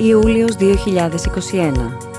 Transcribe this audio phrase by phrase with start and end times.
[0.00, 0.64] Ιούλιος 2021.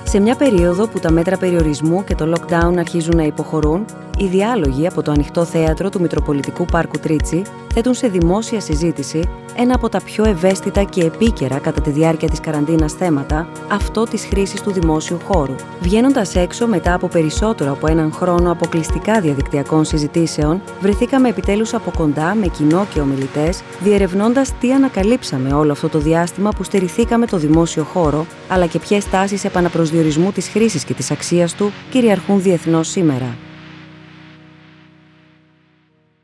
[0.03, 3.85] Σε μια περίοδο που τα μέτρα περιορισμού και το lockdown αρχίζουν να υποχωρούν,
[4.17, 7.41] οι διάλογοι από το ανοιχτό θέατρο του Μητροπολιτικού Πάρκου Τρίτσι
[7.73, 9.29] θέτουν σε δημόσια συζήτηση
[9.61, 14.25] ένα από τα πιο ευαίσθητα και επίκαιρα κατά τη διάρκεια της καραντίνας θέματα, αυτό της
[14.25, 15.55] χρήσης του δημόσιου χώρου.
[15.81, 22.35] Βγαίνοντας έξω μετά από περισσότερο από έναν χρόνο αποκλειστικά διαδικτυακών συζητήσεων, βρεθήκαμε επιτέλους από κοντά
[22.35, 27.83] με κοινό και ομιλητές, διερευνώντας τι ανακαλύψαμε όλο αυτό το διάστημα που στερηθήκαμε το δημόσιο
[27.83, 33.35] χώρο, αλλά και ποιες τάσεις επαναπροσδιορισμού της χρήσης και της αξίας του κυριαρχούν διεθνώς σήμερα.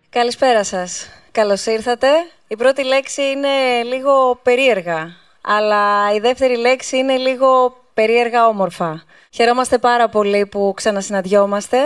[0.09, 1.09] Καλησπέρα σας.
[1.31, 2.07] Καλώς ήρθατε.
[2.47, 9.03] Η πρώτη λέξη είναι λίγο περίεργα, αλλά η δεύτερη λέξη είναι λίγο περίεργα όμορφα.
[9.29, 11.77] Χαιρόμαστε πάρα πολύ που ξανασυναντιόμαστε,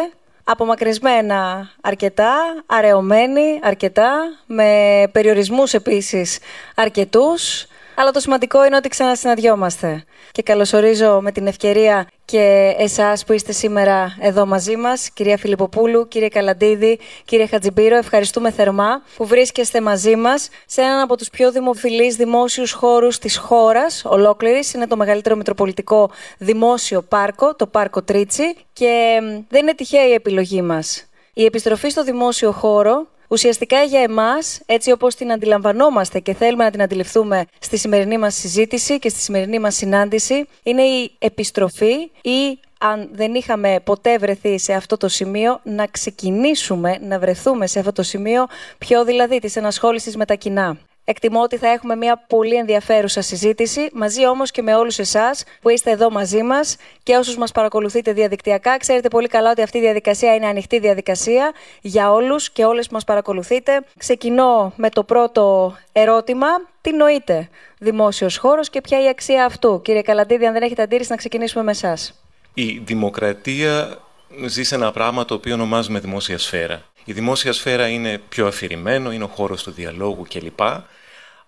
[0.43, 4.13] απομακρυσμένα αρκετά, αραιωμένοι αρκετά,
[4.45, 6.39] με περιορισμούς επίσης
[6.75, 7.67] αρκετούς,
[8.01, 10.03] αλλά το σημαντικό είναι ότι ξανασυναντιόμαστε.
[10.31, 16.07] Και καλωσορίζω με την ευκαιρία και εσάς που είστε σήμερα εδώ μαζί μας, κυρία Φιλιπποπούλου,
[16.07, 17.95] κύριε Καλαντίδη, κύριε Χατζιμπύρο.
[17.95, 23.37] Ευχαριστούμε θερμά που βρίσκεστε μαζί μας σε έναν από τους πιο δημοφιλείς δημόσιους χώρους της
[23.37, 24.73] χώρας ολόκληρης.
[24.73, 28.55] Είναι το μεγαλύτερο Μητροπολιτικό Δημόσιο Πάρκο, το Πάρκο Τρίτσι.
[28.73, 31.09] Και δεν είναι τυχαία η επιλογή μας.
[31.33, 36.71] Η επιστροφή στο δημόσιο χώρο ουσιαστικά για εμάς, έτσι όπως την αντιλαμβανόμαστε και θέλουμε να
[36.71, 42.59] την αντιληφθούμε στη σημερινή μας συζήτηση και στη σημερινή μας συνάντηση, είναι η επιστροφή ή
[42.79, 47.91] αν δεν είχαμε ποτέ βρεθεί σε αυτό το σημείο, να ξεκινήσουμε να βρεθούμε σε αυτό
[47.91, 50.77] το σημείο, πιο δηλαδή της ενασχόλησης με τα κοινά.
[51.11, 55.69] Εκτιμώ ότι θα έχουμε μια πολύ ενδιαφέρουσα συζήτηση, μαζί όμως και με όλους εσάς που
[55.69, 58.77] είστε εδώ μαζί μας και όσους μας παρακολουθείτε διαδικτυακά.
[58.77, 62.93] Ξέρετε πολύ καλά ότι αυτή η διαδικασία είναι ανοιχτή διαδικασία για όλους και όλες που
[62.93, 63.81] μας παρακολουθείτε.
[63.97, 66.47] Ξεκινώ με το πρώτο ερώτημα.
[66.81, 71.11] Τι νοείται δημόσιος χώρος και ποια η αξία αυτού; Κύριε Καλαντίδη, αν δεν έχετε αντίρρηση,
[71.11, 72.23] να ξεκινήσουμε με εσάς.
[72.53, 73.97] Η δημοκρατία
[74.45, 76.83] ζει σε ένα πράγμα το οποίο ονομάζουμε δημόσια σφαίρα.
[77.05, 80.59] Η δημόσια σφαίρα είναι πιο αφηρημένο, είναι ο χώρος του διαλόγου κλπ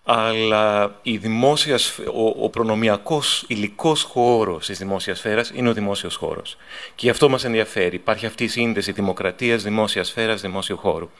[0.04, 1.78] αλλά η δημόσια,
[2.14, 6.56] ο, ο προνομιακός υλικός χώρος της δημόσιας σφαίρας είναι ο δημόσιος χώρος.
[6.94, 7.94] Και γι' αυτό μας ενδιαφέρει.
[7.94, 11.10] Υπάρχει αυτή η σύνδεση δημοκρατίας, δημόσιας σφαίρας, δημόσιου χώρου.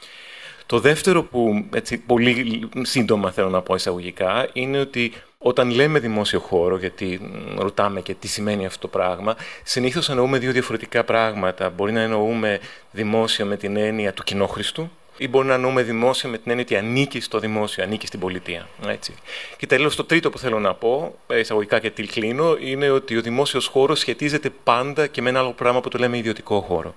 [0.65, 6.39] Το δεύτερο που έτσι, πολύ σύντομα θέλω να πω εισαγωγικά είναι ότι όταν λέμε δημόσιο
[6.39, 11.69] χώρο, γιατί ρωτάμε και τι σημαίνει αυτό το πράγμα, συνήθως εννοούμε δύο διαφορετικά πράγματα.
[11.69, 12.59] Μπορεί να εννοούμε
[12.91, 16.75] δημόσιο με την έννοια του κοινόχρηστου, ή μπορεί να εννοούμε δημόσιο με την έννοια ότι
[16.75, 18.67] ανήκει στο δημόσιο, ανήκει στην πολιτεία.
[18.87, 19.13] Έτσι.
[19.57, 23.17] Και τέλος, το τρίτο που θέλω να πω, ε, εισαγωγικά και τι κλείνω, είναι ότι
[23.17, 26.95] ο δημόσιος χώρος σχετίζεται πάντα και με ένα άλλο πράγμα που το λέμε ιδιωτικό χώρο.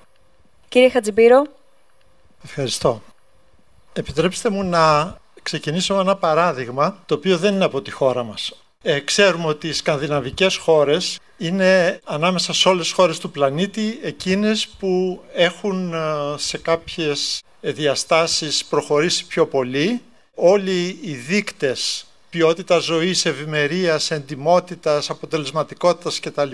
[0.68, 1.46] Κύριε Χατζιμπύρο.
[2.44, 3.02] Ευχαριστώ.
[3.92, 8.65] Επιτρέψτε μου να ξεκινήσω με ένα παράδειγμα, το οποίο δεν είναι από τη χώρα μας.
[8.88, 14.68] Ε, ξέρουμε ότι οι σκανδιναβικές χώρες είναι ανάμεσα σε όλες τις χώρες του πλανήτη εκείνες
[14.68, 15.98] που έχουν ε,
[16.36, 20.00] σε κάποιες διαστάσεις προχωρήσει πιο πολύ.
[20.34, 26.50] Όλοι οι δείκτες ποιότητα ζωής, ευημερίας, εντιμότητας, αποτελεσματικότητας κτλ.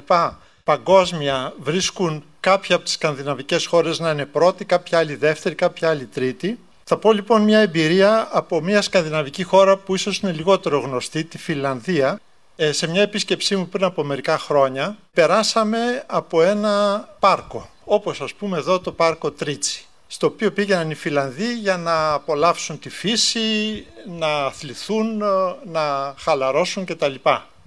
[0.64, 6.04] παγκόσμια βρίσκουν κάποια από τις σκανδιναβικές χώρες να είναι πρώτη, κάποια άλλη δεύτερη, κάποια άλλη
[6.06, 6.58] τρίτη.
[6.84, 11.38] Θα πω λοιπόν μια εμπειρία από μια σκανδιναβική χώρα που ίσως είναι λιγότερο γνωστή, τη
[11.38, 12.20] Φιλανδία.
[12.56, 18.34] Ε, σε μια επίσκεψή μου πριν από μερικά χρόνια περάσαμε από ένα πάρκο, όπως ας
[18.34, 23.86] πούμε εδώ το πάρκο Τρίτσι στο οποίο πήγαιναν οι Φιλανδοί για να απολαύσουν τη φύση,
[24.18, 25.22] να αθληθούν,
[25.64, 27.14] να χαλαρώσουν κτλ.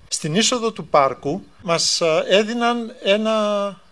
[0.08, 3.36] Στην είσοδο του πάρκου μας έδιναν ένα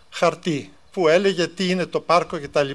[0.09, 2.69] χαρτί που έλεγε τι είναι το πάρκο κτλ.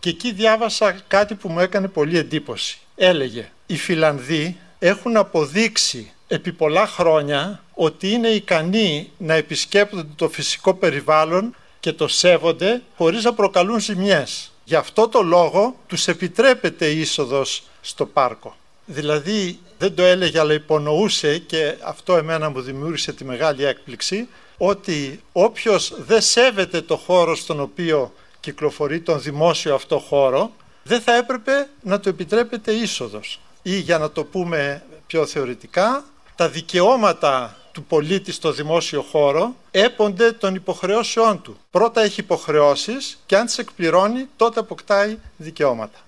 [0.00, 2.78] Και εκεί διάβασα κάτι που μου έκανε πολύ εντύπωση.
[2.96, 10.74] Έλεγε οι Φιλανδοί έχουν αποδείξει επί πολλά χρόνια ότι είναι ικανοί να επισκέπτονται το φυσικό
[10.74, 14.52] περιβάλλον και το σέβονται χωρίς να προκαλούν ζημιές.
[14.64, 18.56] Γι' αυτό το λόγο τους επιτρέπεται η είσοδος στο πάρκο.
[18.86, 24.28] Δηλαδή δεν το έλεγε αλλά υπονοούσε και αυτό εμένα μου δημιούργησε τη μεγάλη έκπληξη
[24.62, 30.50] ότι όποιος δεν σέβεται το χώρο στον οποίο κυκλοφορεί τον δημόσιο αυτό χώρο
[30.82, 33.40] δεν θα έπρεπε να το επιτρέπεται είσοδος.
[33.62, 36.04] Ή για να το πούμε πιο θεωρητικά,
[36.36, 41.56] τα δικαιώματα του πολίτη στο δημόσιο χώρο έπονται των υποχρεώσεών του.
[41.70, 45.98] Πρώτα έχει υποχρεώσεις και αν τις εκπληρώνει τότε αποκτάει δικαιώματα.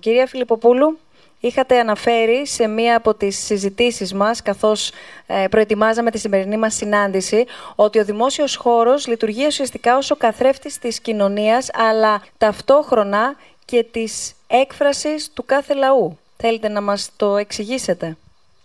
[0.00, 0.98] Κυρία Φιλιπποπούλου,
[1.46, 4.92] είχατε αναφέρει σε μία από τις συζητήσεις μας, καθώς
[5.26, 7.44] ε, προετοιμάζαμε τη σημερινή μας συνάντηση,
[7.74, 14.32] ότι ο δημόσιος χώρος λειτουργεί ουσιαστικά ως ο καθρέφτης της κοινωνίας, αλλά ταυτόχρονα και της
[14.46, 16.18] έκφρασης του κάθε λαού.
[16.36, 18.16] Θέλετε να μας το εξηγήσετε;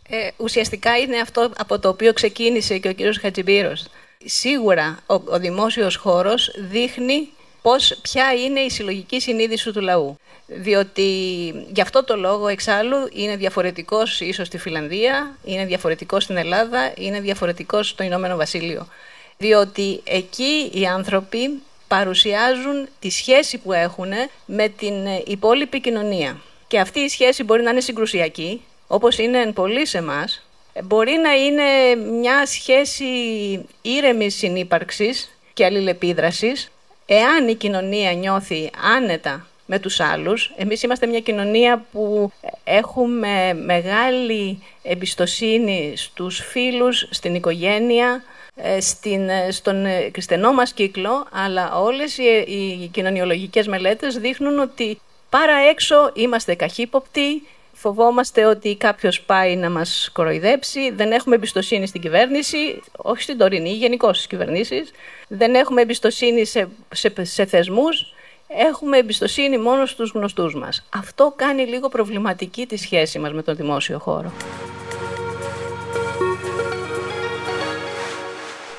[0.09, 3.87] Ε, ουσιαστικά είναι αυτό από το οποίο ξεκίνησε και ο κύριος Χατζιμπύρος.
[4.25, 7.29] Σίγουρα ο, ο δημόσιος χώρος δείχνει
[7.61, 10.17] πώς, ποια είναι η συλλογική συνείδηση του λαού.
[10.47, 11.07] Διότι
[11.73, 17.19] γι' αυτό το λόγο εξάλλου είναι διαφορετικός ίσως στη Φιλανδία, είναι διαφορετικός στην Ελλάδα, είναι
[17.19, 18.87] διαφορετικός στο Ηνωμένο Βασίλειο.
[19.37, 24.11] Διότι εκεί οι άνθρωποι παρουσιάζουν τη σχέση που έχουν
[24.45, 24.93] με την
[25.25, 26.41] υπόλοιπη κοινωνία.
[26.67, 30.43] Και αυτή η σχέση μπορεί να είναι συγκρουσιακή, όπως είναι εν πολύ σε εμάς,
[30.83, 33.05] μπορεί να είναι μια σχέση
[33.81, 36.71] ήρεμης συνύπαρξης και αλληλεπίδρασης,
[37.09, 40.53] εάν η κοινωνία νιώθει άνετα με τους άλλους.
[40.57, 42.31] Εμείς είμαστε μια κοινωνία που
[42.63, 48.23] έχουμε μεγάλη εμπιστοσύνη στους φίλους, στην οικογένεια,
[48.55, 52.23] ε, στην, ε, στον κριστενό μας κύκλο, αλλά όλες οι,
[52.83, 57.47] οι κοινωνιολογικές μελέτες δείχνουν ότι παρά έξω είμαστε καχύποπτοι,
[57.79, 63.69] φοβόμαστε ότι κάποιος πάει να μας κοροϊδέψει, δεν έχουμε εμπιστοσύνη στην κυβέρνηση, όχι στην τωρινή,
[63.69, 64.91] γενικώς στις κυβερνήσεις,
[65.27, 68.13] δεν έχουμε εμπιστοσύνη σε, σε, σε θεσμούς,
[68.47, 70.85] έχουμε εμπιστοσύνη μόνο στους γνωστούς μας.
[70.89, 74.31] Αυτό κάνει λίγο προβληματική τη σχέση μας με τον δημόσιο χώρο.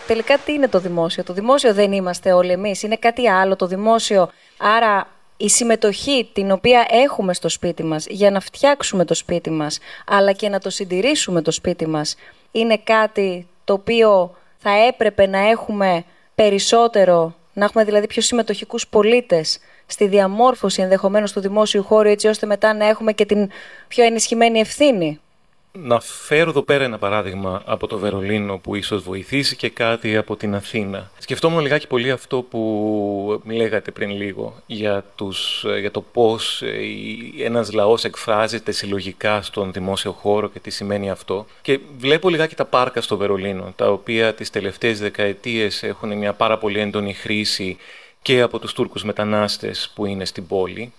[0.07, 2.83] Τελικά τι είναι το δημόσιο; Το δημόσιο δεν είμαστε όλοι εμείς.
[2.83, 4.31] Είναι κάτι άλλο το δημόσιο.
[4.57, 5.07] Άρα
[5.41, 10.33] η συμμετοχή την οποία έχουμε στο σπίτι μας για να φτιάξουμε το σπίτι μας αλλά
[10.33, 12.15] και να το συντηρήσουμε το σπίτι μας
[12.53, 16.05] είναι κάτι το οποίο θα έπρεπε να έχουμε
[16.35, 22.47] περισσότερο, να έχουμε δηλαδή πιο συμμετοχικούς πολίτες στη διαμόρφωση ενδεχομένως του δημόσιου χώρου έτσι ώστε
[22.47, 23.49] μετά να έχουμε και την
[23.89, 25.21] πιο ενισχυμένη ευθύνη.
[25.73, 30.37] Να φέρω εδώ πέρα ένα παράδειγμα από το Βερολίνο που ίσως βοηθήσει και κάτι από
[30.37, 31.11] την Αθήνα.
[31.19, 36.63] Σκεφτόμουν λιγάκι πολύ αυτό που λέγατε πριν λίγο για, τους, για το πώς
[37.43, 41.47] ένας λαός εκφράζεται συλλογικά στον δημόσιο χώρο και τι σημαίνει αυτό.
[41.63, 46.59] Και βλέπω λιγάκι τα πάρκα στο Βερολίνο, τα οποία τις τελευταίες δεκαετίες έχουν μια πάρα
[46.59, 47.77] πολύ έντονη χρήση
[48.23, 50.93] και από τους Τούρκους μετανάστες που είναι στην πόλη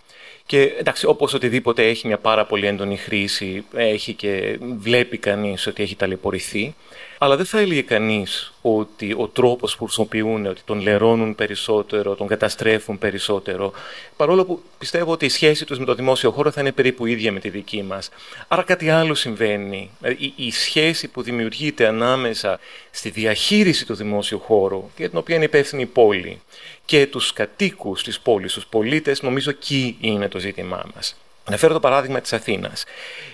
[0.52, 5.84] και εντάξει, όπως οτιδήποτε έχει μια πάρα πολύ έντονη χρήση, έχει και βλέπει κανείς ότι
[5.84, 6.76] έχει ταλαιπωρηθεί.
[7.18, 12.28] Αλλά δεν θα έλεγε κανείς ότι ο τρόπος που χρησιμοποιούν, ότι τον λερώνουν περισσότερο, τον
[12.28, 13.72] καταστρέφουν περισσότερο.
[14.16, 17.32] Παρόλο που πιστεύω ότι η σχέση τους με το δημόσιο χώρο θα είναι περίπου ίδια
[17.32, 18.10] με τη δική μας.
[18.48, 19.90] Άρα κάτι άλλο συμβαίνει.
[20.18, 22.60] Η, η σχέση που δημιουργείται ανάμεσα
[22.92, 26.42] στη διαχείριση του δημόσιου χώρου, για την οποία είναι υπεύθυνη η πόλη,
[26.92, 31.16] και τους κατοίκους της πόλης, τους πολίτες, νομίζω εκεί είναι το ζήτημά μας.
[31.50, 32.84] Να φέρω το παράδειγμα της Αθήνας.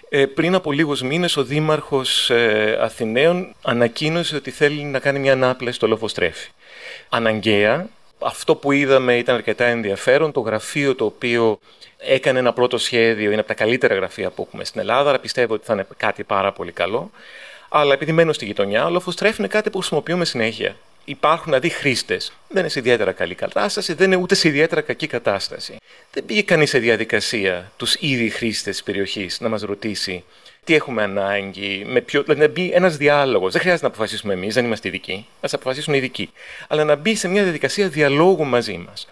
[0.09, 5.31] Ε, πριν από λίγους μήνες ο Δήμαρχος ε, Αθηναίων ανακοίνωσε ότι θέλει να κάνει μια
[5.31, 6.49] ανάπλαση στο Λοφοστρέφη.
[7.09, 7.89] Αναγκαία,
[8.19, 11.59] αυτό που είδαμε ήταν αρκετά ενδιαφέρον, το γραφείο το οποίο
[11.97, 15.53] έκανε ένα πρώτο σχέδιο, είναι από τα καλύτερα γραφεία που έχουμε στην Ελλάδα, αλλά πιστεύω
[15.53, 17.11] ότι θα είναι κάτι πάρα πολύ καλό.
[17.69, 20.75] Αλλά επειδή μένω στη γειτονιά, ο Λοφοστρέφη είναι κάτι που χρησιμοποιούμε συνέχεια
[21.09, 22.31] υπάρχουν δηλαδή χρήστες.
[22.47, 25.77] Δεν είναι σε ιδιαίτερα καλή κατάσταση, δεν είναι ούτε σε ιδιαίτερα κακή κατάσταση.
[26.11, 30.23] Δεν πήγε κανείς σε διαδικασία τους ήδη χρήστες της περιοχής να μας ρωτήσει
[30.63, 33.51] τι έχουμε ανάγκη, με ποιο, δηλαδή να μπει ένας διάλογος.
[33.51, 36.29] Δεν χρειάζεται να αποφασίσουμε εμείς, δεν είμαστε ειδικοί, ας αποφασίσουν οι ειδικοί.
[36.67, 39.07] Αλλά να μπει σε μια διαδικασία διαλόγου μαζί μας.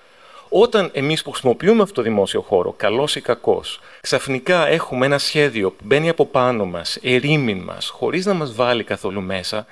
[0.49, 5.71] Όταν εμείς που χρησιμοποιούμε αυτό το δημόσιο χώρο, καλός ή κακός, ξαφνικά έχουμε ένα σχέδιο
[5.71, 9.65] που μπαίνει από πάνω μας, ερήμην μας, χωρίς να μας βάλει καθόλου μέσα,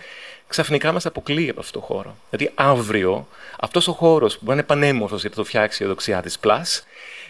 [0.48, 2.16] ξαφνικά μας αποκλείει από αυτό το χώρο.
[2.30, 3.28] Δηλαδή, αύριο
[3.60, 6.84] αυτός ο χώρος που μπορεί να είναι πανέμορφος γιατί το φτιάξει η Δοξιάτη Plus,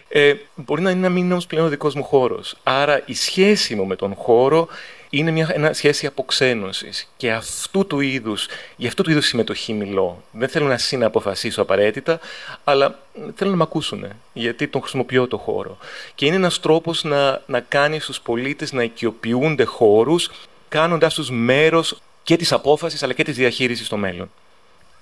[0.10, 2.55] ε, μπορεί να είναι να μην είναι όμως πλέον ο δικός μου χώρος.
[2.63, 4.67] Άρα η σχέση μου με τον χώρο
[5.10, 7.10] είναι μια ένα σχέση αποξένωσης.
[7.17, 10.24] Και αυτού του είδους, για αυτού του είδους συμμετοχή μιλώ.
[10.32, 12.20] Δεν θέλω να συναποφασίσω απαραίτητα,
[12.63, 13.00] αλλά
[13.36, 15.77] θέλω να με ακούσουν, γιατί τον χρησιμοποιώ το χώρο.
[16.15, 20.32] Και είναι ένας τρόπος να, να κάνει στους πολίτες να οικειοποιούνται χώρους,
[20.70, 24.30] κάνοντά τους μέρος και της απόφασης αλλά και της διαχείρισης στο μέλλον.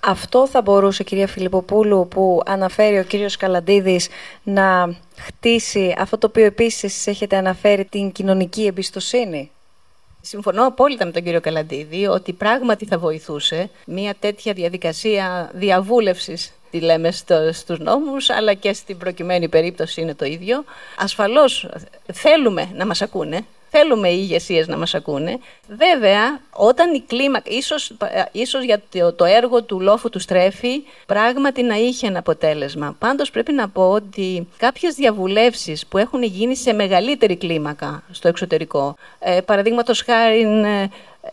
[0.04, 4.08] Αυτό θα μπορούσε, κυρία Φιλιπποπούλου, που αναφέρει ο κύριος Καλαντίδης,
[4.44, 9.52] να χτίσει αυτό το οποίο επίσης έχετε αναφέρει, την κοινωνική εμπιστοσύνη.
[10.22, 16.80] Συμφωνώ απόλυτα με τον κύριο Καλαντίδη ότι πράγματι θα βοηθούσε μια τέτοια διαδικασία διαβούλευσης τη
[16.80, 20.64] λέμε στο, στους νόμους, αλλά και στην προκειμένη περίπτωση είναι το ίδιο.
[20.98, 21.70] Ασφαλώς
[22.14, 25.40] θέλουμε να μας ακούνε, Θέλουμε οι ηγεσίες να μας ακούνε.
[25.68, 27.94] Βέβαια, όταν η κλίμακα, ίσως,
[28.32, 28.82] ίσως για
[29.16, 32.96] το, έργο του λόφου του Στρέφη, πράγματι να είχε ένα αποτέλεσμα.
[33.00, 38.96] Πάντως πρέπει να πω ότι κάποιες διαβουλεύσεις που έχουν γίνει σε μεγαλύτερη κλίμακα στο εξωτερικό,
[39.20, 40.46] ε, παραδείγματος χάρη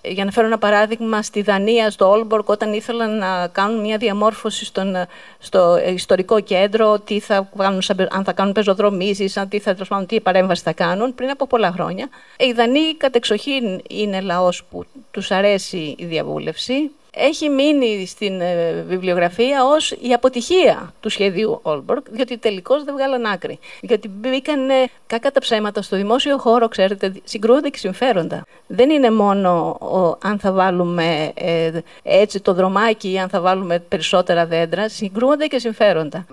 [0.02, 4.64] Για να φέρω ένα παράδειγμα, στη Δανία, στο Όλμπορκ, όταν ήθελαν να κάνουν μια διαμόρφωση
[4.64, 4.97] στον,
[5.38, 9.76] στο ιστορικό κέντρο, τι θα κάνουν, αν θα κάνουν πεζοδρομήσεις, αν τι, θα,
[10.07, 12.09] τι παρέμβαση θα κάνουν, πριν από πολλά χρόνια.
[12.38, 19.64] Οι Δανείοι κατεξοχήν είναι λαός που τους αρέσει η διαβούλευση, έχει μείνει στην ε, βιβλιογραφία
[19.64, 23.58] ως η αποτυχία του σχεδίου Όλμπορκ, διότι τελικώς δεν βγάλαν άκρη.
[23.80, 24.68] Γιατί μπήκαν
[25.06, 28.44] κακά τα ψέματα στο δημόσιο χώρο, ξέρετε, συγκρούονται και συμφέροντα.
[28.66, 31.70] Δεν είναι μόνο ο, αν θα βάλουμε ε,
[32.02, 36.26] έτσι το δρομάκι ή αν θα βάλουμε περισσότερα δέντρα, συγκρούονται και συμφέροντα.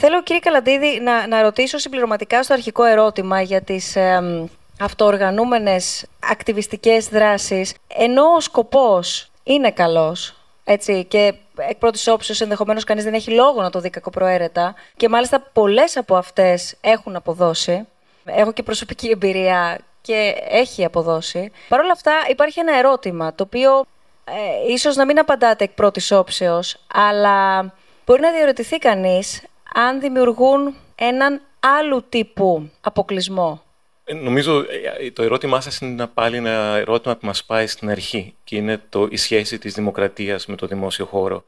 [0.00, 4.48] Θέλω κύριε Καλαντίδη να, να ρωτήσω συμπληρωματικά στο αρχικό ερώτημα για τις ε,
[4.80, 10.34] αυτοοργανούμενες ακτιβιστικές δράσεις, ενώ ο σκοπός είναι καλός.
[10.64, 14.74] Έτσι, και εκ πρώτης όψεως ενδεχομένως κανείς δεν έχει λόγο να το δει κακοπροαίρετα.
[14.96, 17.86] Και μάλιστα πολλές από αυτές έχουν αποδώσει.
[18.24, 21.52] Έχω και προσωπική εμπειρία και έχει αποδώσει.
[21.68, 23.84] Παρ' όλα αυτά υπάρχει ένα ερώτημα το οποίο
[24.24, 27.60] ε, ίσως να μην απαντάτε εκ πρώτης όψεως, αλλά
[28.06, 29.42] μπορεί να διαρωτηθεί κανείς
[29.74, 33.62] αν δημιουργούν έναν άλλου τύπου αποκλεισμό.
[34.10, 37.90] Ε, νομίζω ε, ε, το ερώτημά σας είναι πάλι ένα ερώτημα που μας πάει στην
[37.90, 41.44] αρχή και είναι το, η σχέση της δημοκρατίας με το δημόσιο χώρο.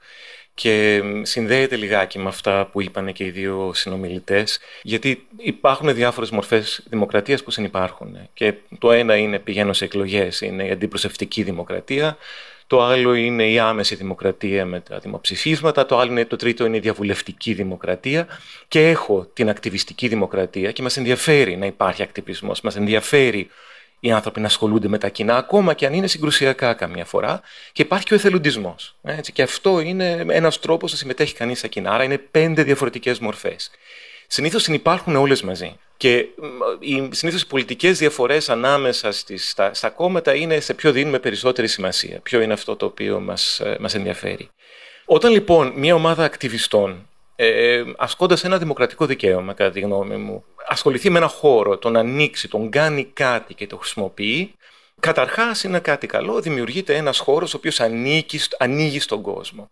[0.55, 6.83] Και συνδέεται λιγάκι με αυτά που είπαν και οι δύο συνομιλητές, γιατί υπάρχουν διάφορες μορφές
[6.91, 8.17] δημοκρατίας που συνυπάρχουν.
[8.35, 12.17] Και το ένα είναι πηγαίνω σε εκλογές, είναι η αντιπροσευτική δημοκρατία,
[12.71, 16.77] το άλλο είναι η άμεση δημοκρατία με τα δημοψηφίσματα, το άλλο είναι το τρίτο είναι
[16.77, 18.27] η διαβουλευτική δημοκρατία
[18.69, 23.51] και έχω την ακτιβιστική δημοκρατία και μας ενδιαφέρει να υπάρχει ακτιβισμός, μας ενδιαφέρει
[24.01, 27.41] οι άνθρωποι να ασχολούνται με τα κοινά, ακόμα και αν είναι συγκρουσιακά καμιά φορά.
[27.73, 28.97] Και υπάρχει και ο εθελοντισμός.
[29.33, 31.91] Και αυτό είναι ένας τρόπος να συμμετέχει κανείς στα κοινά.
[31.91, 33.71] Άρα είναι πέντε διαφορετικές μορφές.
[34.33, 35.77] Συνήθως συνεπάρχουν όλες μαζί.
[35.97, 36.27] Και
[37.11, 42.21] συνήθως οι πολιτικές διαφορές ανάμεσα στις, στα, στα κόμματα είναι σε ποιο δίνουμε περισσότερη σημασία.
[42.21, 44.49] Ποιο είναι αυτό το οποίο μας ε, μας ενδιαφέρει.
[45.05, 51.11] Όταν λοιπόν μια ομάδα ακτιβιστών, ε, ασκώντας ένα δημοκρατικό δικαίωμα, κατά τη γνώμη μου, ασχοληθεί
[51.11, 54.55] με ένα χώρο, τον ανοίξει, τον κάνει κάτι και το χρησιμοποιεί,
[55.01, 57.81] καταρχάς είναι κάτι καλό, δημιουργείται ένας χώρος ο οποίος
[58.59, 59.71] ανοίγει στον κόσμο.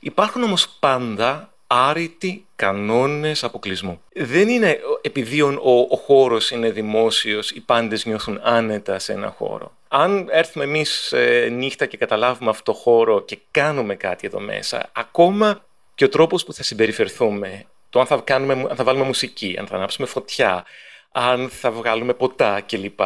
[0.00, 4.02] Υπάρχουν όμως πάντα άρρητοι κανόνες αποκλεισμού.
[4.12, 5.56] Δεν είναι επειδή ο,
[5.90, 9.72] ο χώρος είναι δημόσιος, οι πάντες νιώθουν άνετα σε ένα χώρο.
[9.88, 14.90] Αν έρθουμε εμείς ε, νύχτα και καταλάβουμε αυτό το χώρο και κάνουμε κάτι εδώ μέσα,
[14.92, 19.56] ακόμα και ο τρόπος που θα συμπεριφερθούμε, το αν θα, κάνουμε, αν θα βάλουμε μουσική,
[19.58, 20.64] αν θα ανάψουμε φωτιά,
[21.12, 23.00] αν θα βγάλουμε ποτά κλπ,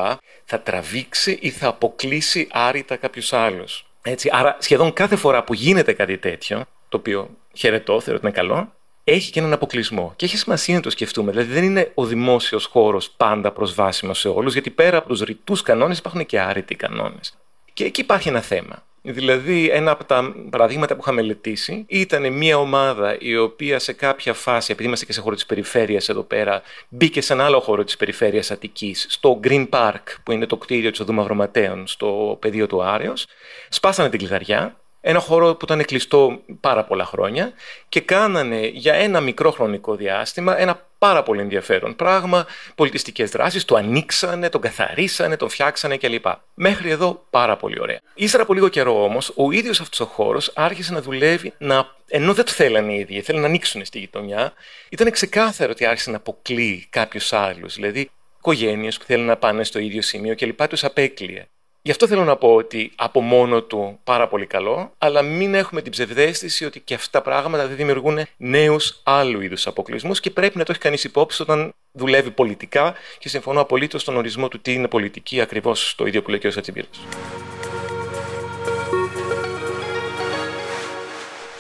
[0.45, 3.87] θα τραβήξει ή θα αποκλείσει άρρητα κάποιους άλλους.
[4.03, 8.37] Έτσι, άρα σχεδόν κάθε φορά που γίνεται κάτι τέτοιο, το οποίο χαιρετώ, θεωρώ ότι είναι
[8.37, 8.73] καλό,
[9.05, 10.13] έχει και έναν αποκλεισμό.
[10.17, 11.31] Και έχει σημασία να το σκεφτούμε.
[11.31, 15.63] Δηλαδή, δεν είναι ο δημόσιος χώρος πάντα προσβάσιμος σε όλους, γιατί πέρα από τους ρητούς
[15.63, 17.39] κανόνες υπάρχουν και άρρητοι κανόνες.
[17.73, 18.83] Και εκεί υπάρχει ένα θέμα.
[19.05, 24.35] Δηλαδή, ένα από τα παραδείγματα που είχα μελετήσει ήταν μια ομάδα η οποία σε κάποια
[24.35, 27.85] φάση, επειδή είμαστε και σε χώρο της περιφέρειας εδώ πέρα, μπήκε σε ένα άλλο χώρο
[27.85, 32.67] της περιφέρειας Αττικής, στο Green Park, που είναι το κτίριο της Οδού Μαυροματέων, στο πεδίο
[32.67, 33.27] του Άρεος.
[33.69, 37.53] Σπάσανε την κλειδαριά ένα χώρο που ήταν κλειστό πάρα πολλά χρόνια
[37.89, 43.75] και κάνανε για ένα μικρό χρονικό διάστημα ένα πάρα πολύ ενδιαφέρον πράγμα, πολιτιστικές δράσεις, το
[43.75, 46.27] ανοίξανε, τον καθαρίσανε, τον φτιάξανε κλπ.
[46.55, 48.01] Μέχρι εδώ πάρα πολύ ωραία.
[48.15, 51.87] Ύστερα από λίγο καιρό όμως, ο ίδιος αυτός ο χώρος άρχισε να δουλεύει, να...
[52.09, 54.53] ενώ δεν το θέλανε οι ίδιοι, θέλανε να ανοίξουν στη γειτονιά,
[54.89, 57.75] ήταν ξεκάθαρο ότι άρχισε να αποκλεί κάποιους άλλους.
[57.75, 60.69] δηλαδή οικογένειες που θέλουν να πάνε στο ίδιο σημείο κλπ.
[60.69, 61.47] τους απέκλειε.
[61.85, 65.83] Γι' αυτό θέλω να πω ότι από μόνο του πάρα πολύ καλό, αλλά μην έχουμε
[65.83, 70.59] την ψευδέστηση ότι και αυτά τα πράγματα δεν δημιουργούν νέους άλλου είδους αποκλεισμούς και πρέπει
[70.59, 74.73] να το έχει κανείς υπόψη όταν δουλεύει πολιτικά και συμφωνώ απολύτως στον ορισμό του τι
[74.73, 76.53] είναι πολιτική, ακριβώς το ίδιο που λέει ο κ.
[76.53, 77.01] Σατσιμπίρος.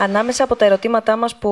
[0.02, 1.50] Ανάμεσα από τα ερωτήματά μας που,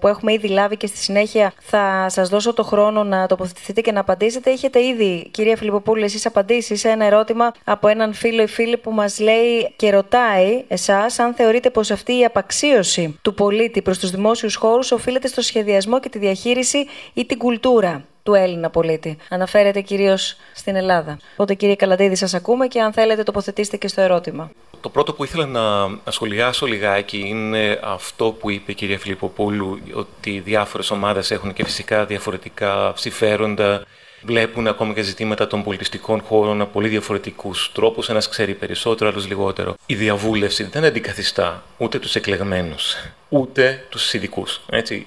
[0.00, 3.92] που έχουμε ήδη λάβει και στη συνέχεια θα σας δώσω το χρόνο να τοποθετηθείτε και
[3.92, 4.50] να απαντήσετε.
[4.50, 8.92] Έχετε ήδη, κυρία Φιλιπποπούλη, εσείς απαντήσεις σε ένα ερώτημα από έναν φίλο ή φίλη που
[8.92, 14.10] μας λέει και ρωτάει εσάς αν θεωρείτε πως αυτή η απαξίωση του πολίτη προς τους
[14.10, 19.16] δημόσιους χώρους οφείλεται στο σχεδιασμό και τη διαχείριση ή την κουλτούρα του Έλληνα πολίτη.
[19.28, 21.18] Αναφέρεται κυρίως στην Ελλάδα.
[21.32, 24.50] Οπότε, κύριε Καλαντίδη, σας ακούμε και αν θέλετε, τοποθετήστε και στο ερώτημα.
[24.80, 30.38] Το πρώτο που ήθελα να σχολιάσω λιγάκι είναι αυτό που είπε η κυρία Φιλιπποπούλου, ότι
[30.40, 33.84] διάφορες ομάδες έχουν και φυσικά διαφορετικά συμφέροντα
[34.24, 38.08] βλέπουν ακόμα και ζητήματα των πολιτιστικών χώρων από πολύ διαφορετικούς τρόπους.
[38.08, 39.76] Ένας ξέρει περισσότερο, άλλος λιγότερο.
[39.86, 42.96] Η διαβούλευση δεν αντικαθιστά ούτε τους εκλεγμένους,
[43.28, 44.60] ούτε τους ειδικούς.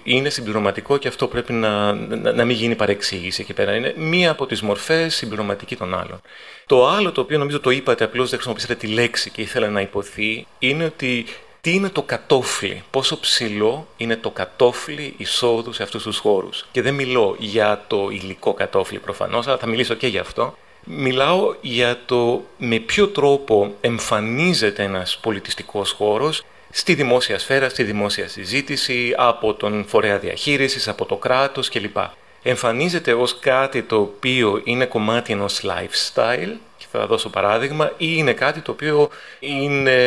[0.03, 3.75] Είναι συμπληρωματικό και αυτό πρέπει να, να, να μην γίνει παρεξήγηση εκεί πέρα.
[3.75, 6.22] Είναι μία από τις μορφές συμπληρωματική των άλλων.
[6.65, 9.81] Το άλλο το οποίο νομίζω το είπατε, απλώς δεν χρησιμοποιήσατε τη λέξη και ήθελα να
[9.81, 11.25] υποθεί, είναι ότι
[11.65, 16.81] τι είναι το κατόφλι, πόσο ψηλό είναι το κατόφλι εισόδου σε αυτούς τους χώρους; Και
[16.81, 20.57] δεν μιλώ για το υλικό κατόφλι προφανώς, αλλά θα μιλήσω και για αυτό.
[20.84, 28.27] Μιλάω για το με ποιο τρόπο εμφανίζεται ένας πολιτιστικός χώρος στη δημόσια σφαίρα, στη δημόσια
[28.27, 31.98] συζήτηση, από τον φορέα διαχείρισης, από το κράτος κλπ.
[32.43, 36.53] Εμφανίζεται ως κάτι το οποίο είναι κομμάτι ενός lifestyle
[36.92, 39.98] θα δώσω παράδειγμα, ή είναι κάτι το οποίο είναι,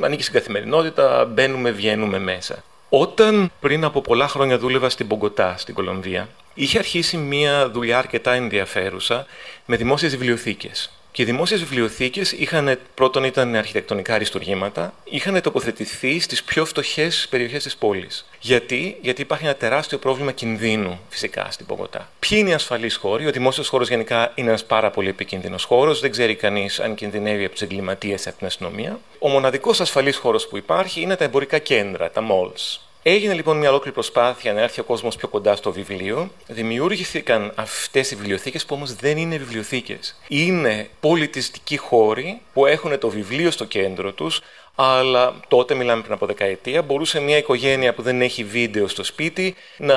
[0.00, 2.62] ανήκει στην καθημερινότητα, μπαίνουμε, βγαίνουμε μέσα.
[2.88, 8.32] Όταν πριν από πολλά χρόνια δούλευα στην Πογκοτά, στην Κολομβία, είχε αρχίσει μια δουλειά αρκετά
[8.32, 9.26] ενδιαφέρουσα
[9.66, 10.90] με δημόσιες βιβλιοθήκες.
[11.16, 17.62] Και οι δημόσιες βιβλιοθήκες είχαν, πρώτον ήταν αρχιτεκτονικά αριστουργήματα, είχαν τοποθετηθεί στις πιο φτωχές περιοχές
[17.62, 18.26] της πόλης.
[18.40, 22.10] Γιατί; Γιατί υπάρχει ένα τεράστιο πρόβλημα κινδύνου φυσικά στην Πογωτά.
[22.18, 26.00] Ποιοι είναι οι ασφαλείς χώροι, ο δημόσιος χώρος γενικά είναι ένας πάρα πολύ επικίνδυνος χώρος,
[26.00, 29.00] δεν ξέρει κανείς αν κινδυνεύει από τους εγκληματίες ή από την αστυνομία.
[29.18, 32.85] Ο μοναδικός ασφαλή χώρος που υπάρχει είναι τα εμπορικά κέντρα, τα malls.
[33.08, 36.30] Έγινε λοιπόν μια ολόκληρη προσπάθεια να έρθει ο κόσμος πιο κοντά στο βιβλίο.
[36.46, 40.20] Δημιούργηθηκαν αυτές οι βιβλιοθήκες που όμως δεν είναι βιβλιοθήκες.
[40.28, 44.40] Είναι πολιτιστικοί χώροι που έχουν το βιβλίο στο κέντρο τους,
[44.74, 49.54] αλλά τότε, μιλάμε πριν από δεκαετία, μπορούσε μια οικογένεια που δεν έχει βίντεο στο σπίτι
[49.76, 49.96] να,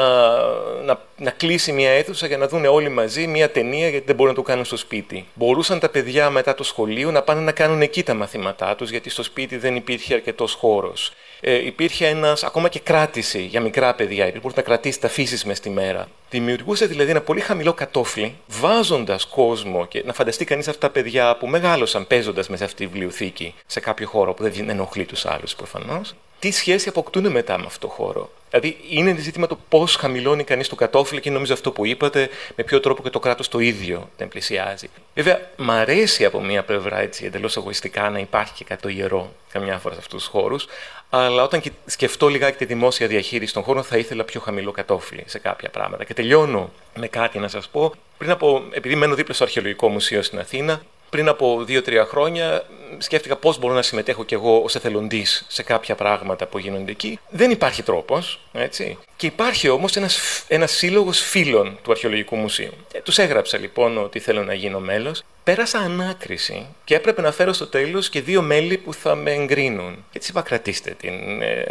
[0.84, 4.32] να, να κλείσει μια αίθουσα για να δουν όλοι μαζί μια ταινία γιατί δεν μπορούν
[4.32, 5.28] να το κάνουν στο σπίτι.
[5.34, 9.10] Μπορούσαν τα παιδιά μετά το σχολείο να πάνε να κάνουν εκεί τα μαθήματά τους, γιατί
[9.10, 11.14] στο σπίτι δεν υπήρχε αρκετός χώρος.
[11.42, 15.58] Ε, υπήρχε ένας, ακόμα και κράτηση για μικρά παιδιά, υπήρχε να κρατήσει τα φύσεις μες
[15.58, 16.08] στη μέρα.
[16.30, 21.36] Δημιουργούσε δηλαδή ένα πολύ χαμηλό κατόφλι, βάζοντας κόσμο και να φανταστεί κανείς αυτά τα παιδιά
[21.36, 25.56] που μεγάλωσαν παίζοντας μέσα αυτή τη βιβλιοθήκη σε κάποιο χώρο που δεν ενοχλεί τους άλλους
[25.56, 26.14] προφανώς.
[26.40, 30.68] Τι σχέση αποκτούν μετά με αυτό το χώρο; Δηλαδή, είναι ζήτημα το πώς χαμηλώνει κανείς
[30.68, 34.10] το κατόφλι και νομίζω αυτό που είπατε, με ποιο τρόπο και το κράτος το ίδιο
[34.18, 34.90] δεν πλησιάζει.
[35.16, 39.32] Βέβαια, μ' αρέσει από μία πλευρά έτσι εντελώς εγωιστικά να υπάρχει και κάτι το ιερό
[39.52, 40.68] καμιά φορά σε αυτούς τους χώρους,
[41.10, 45.40] αλλά όταν σκεφτώ λιγάκι τη δημόσια διαχείριση των χώρων, θα ήθελα πιο χαμηλό κατόφλι σε
[45.40, 46.04] κάποια πράγματα.
[46.04, 47.94] Και τελειώνω με κάτι να σας πω.
[48.18, 52.64] Πριν από, επειδή μένω δίπλα στο Αρχαιολογικό Μουσείο στην Αθήνα, πριν από δύο-τρία χρόνια
[52.98, 57.20] σκέφτηκα πώς μπορώ να συμμετέχω κι εγώ ως εθελοντής σε κάποια πράγματα που γίνονται εκεί.
[57.30, 58.98] Δεν υπάρχει τρόπος, έτσι.
[59.16, 62.74] Και υπάρχει όμως ένας ένας σύλλογος φίλων του Αρχαιολογικού Μουσείου.
[62.94, 65.24] Ε, τους έγραψα λοιπόν ότι θέλω να γίνω μέλος.
[65.44, 70.06] Πέρασα ανάκριση και έπρεπε να φέρω στο τέλος και δύο μέλη που θα με εγκρίνουν.
[70.14, 71.42] Έτσι είπα, κρατήστε την.
[71.42, 71.66] Ε,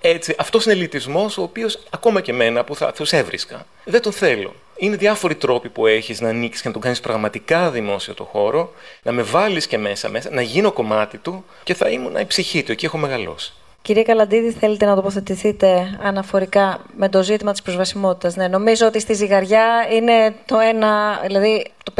[0.00, 3.66] έτσι, αυτός είναι ελιτισμός ο οποίος ακόμα και εμένα που θα τους έβρισκα.
[3.84, 4.54] Δεν τον θέλω.
[4.76, 8.72] Είναι διάφοροι τρόποι που έχεις να ανοίξεις και να τον κάνεις πραγματικά δημόσιο το χώρο,
[9.02, 12.62] να με βάλεις και μέσα, μέσα, να γίνω κομμάτι του και θα ήμουν η ψυχή
[12.62, 12.72] του.
[12.72, 13.52] Εκεί έχω μεγαλώσει.
[13.86, 19.14] Κύριε Καλαντίδη, θέλετε να τοποθετηθείτε αναφορικά με το ζήτημα της προσβασιμότητας; Ναι, νομίζω ότι στη
[19.14, 21.92] ζυγαριά είναι το ένα, δηλαδή το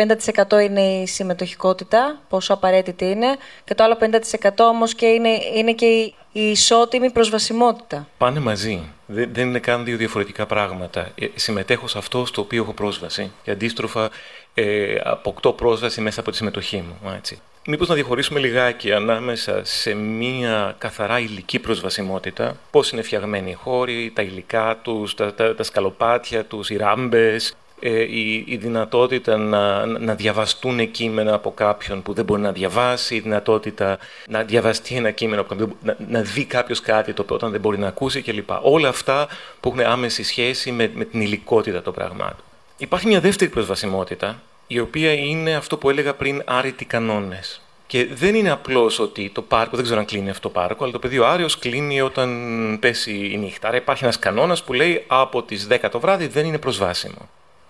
[0.59, 3.27] 50% είναι η συμμετοχικότητα, πόσο απαραίτητη είναι,
[3.65, 8.09] και το άλλο 50% όμως και είναι, είναι και η, η ισότιμη προσβασιμότητα.
[8.19, 8.91] Πάνε μαζί.
[9.07, 11.11] Δεν, δεν είναι καν δύο διαφορετικά πράγματα.
[11.15, 14.11] Ε, συμμετέχω σε αυτό στο οποίο έχω πρόσβαση και αντίστροφα
[14.55, 17.13] ε, αποκτώ πρόσβαση μέσα από τη συμμετοχή μου.
[17.17, 17.41] Έτσι.
[17.69, 24.13] Μήπως να διαχωρίσουμε λιγάκι ανάμεσα σε μία καθαρά υλική προσβασιμότητα, πώς είναι φτιαγμένοι οι χώροι,
[24.15, 29.87] τα υλικά τους, τα, τα, τα σκαλοπάτια τους, οι ράμπες, ε, η, η, δυνατότητα να,
[29.87, 35.11] να διαβαστούν κείμενα από κάποιον που δεν μπορεί να διαβάσει, η δυνατότητα να διαβαστεί ένα
[35.11, 38.51] κείμενο, από να, να δει κάποιος κάτι το οποίο όταν δεν μπορεί να ακούσει κλπ.
[38.63, 39.29] Όλα αυτά
[39.61, 42.45] που έχουν άμεση σχέση με, με την υλικότητα των πραγμάτων.
[42.77, 47.61] Υπάρχει μια δεύτερη προσβασιμότητα, η οποία είναι αυτό που έλεγα πριν άρρητοι κανόνες.
[47.87, 50.93] Και δεν είναι απλώς ότι το πάρκο, δεν ξέρω αν κλείνει αυτό το πάρκο, αλλά
[50.93, 53.69] το πεδίο Άριος κλείνει όταν πέσει η νύχτα.
[53.69, 57.29] Άρα υπάρχει ένας κανόνας που λέει από τις 10 το βράδυ δεν είναι προσβάσιμο.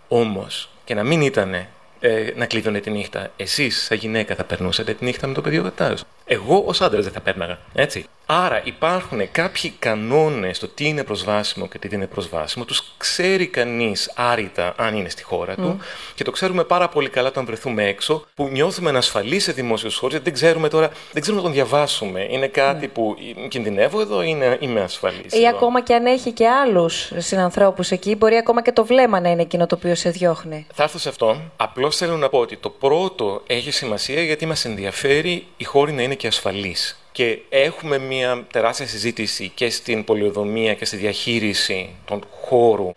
[0.08, 1.54] Όμως, και να μην ήταν
[2.00, 5.72] ε, να κλείδωνε τη νύχτα, εσείς, σαν γυναίκα, θα περνούσατε τη νύχτα με το πεδίο
[5.78, 5.96] Άριο.
[6.28, 7.58] Εγώ ως άντρας δεν θα πέρναγα.
[7.74, 8.06] Έτσι.
[8.28, 12.64] Άρα υπάρχουν κάποιοι κανόνες στο τι είναι προσβάσιμο και τι δεν είναι προσβάσιμο.
[12.64, 15.78] Τους ξέρει κανείς άρρητα αν είναι στη χώρα του
[16.14, 20.14] και το ξέρουμε πάρα πολύ καλά όταν βρεθούμε έξω, που νιώθουμε ανασφαλεί σε δημόσιους χώρους
[20.14, 22.26] γιατί δεν ξέρουμε τώρα, δεν ξέρουμε να τον διαβάσουμε.
[22.30, 22.90] Είναι κάτι mm.
[22.94, 23.16] που
[23.48, 25.32] κινδυνεύω εδώ ή είναι, είμαι ασφαλής.
[25.40, 29.30] Ή ακόμα και αν έχει και άλλους συνανθρώπους εκεί, μπορεί ακόμα και το βλέμμα να
[29.30, 30.66] είναι εκείνο το οποίο σε διώχνει.
[30.74, 31.40] Θα έρθω σε αυτό.
[31.56, 36.02] Απλώς θέλω να πω ότι το πρώτο έχει σημασία γιατί μας ενδιαφέρει η χώρη να
[36.02, 36.76] είναι και ασφαλή
[37.12, 42.94] Και έχουμε μια τεράστια συζήτηση και στην πολιοδομία και στη διαχείριση των χώρου.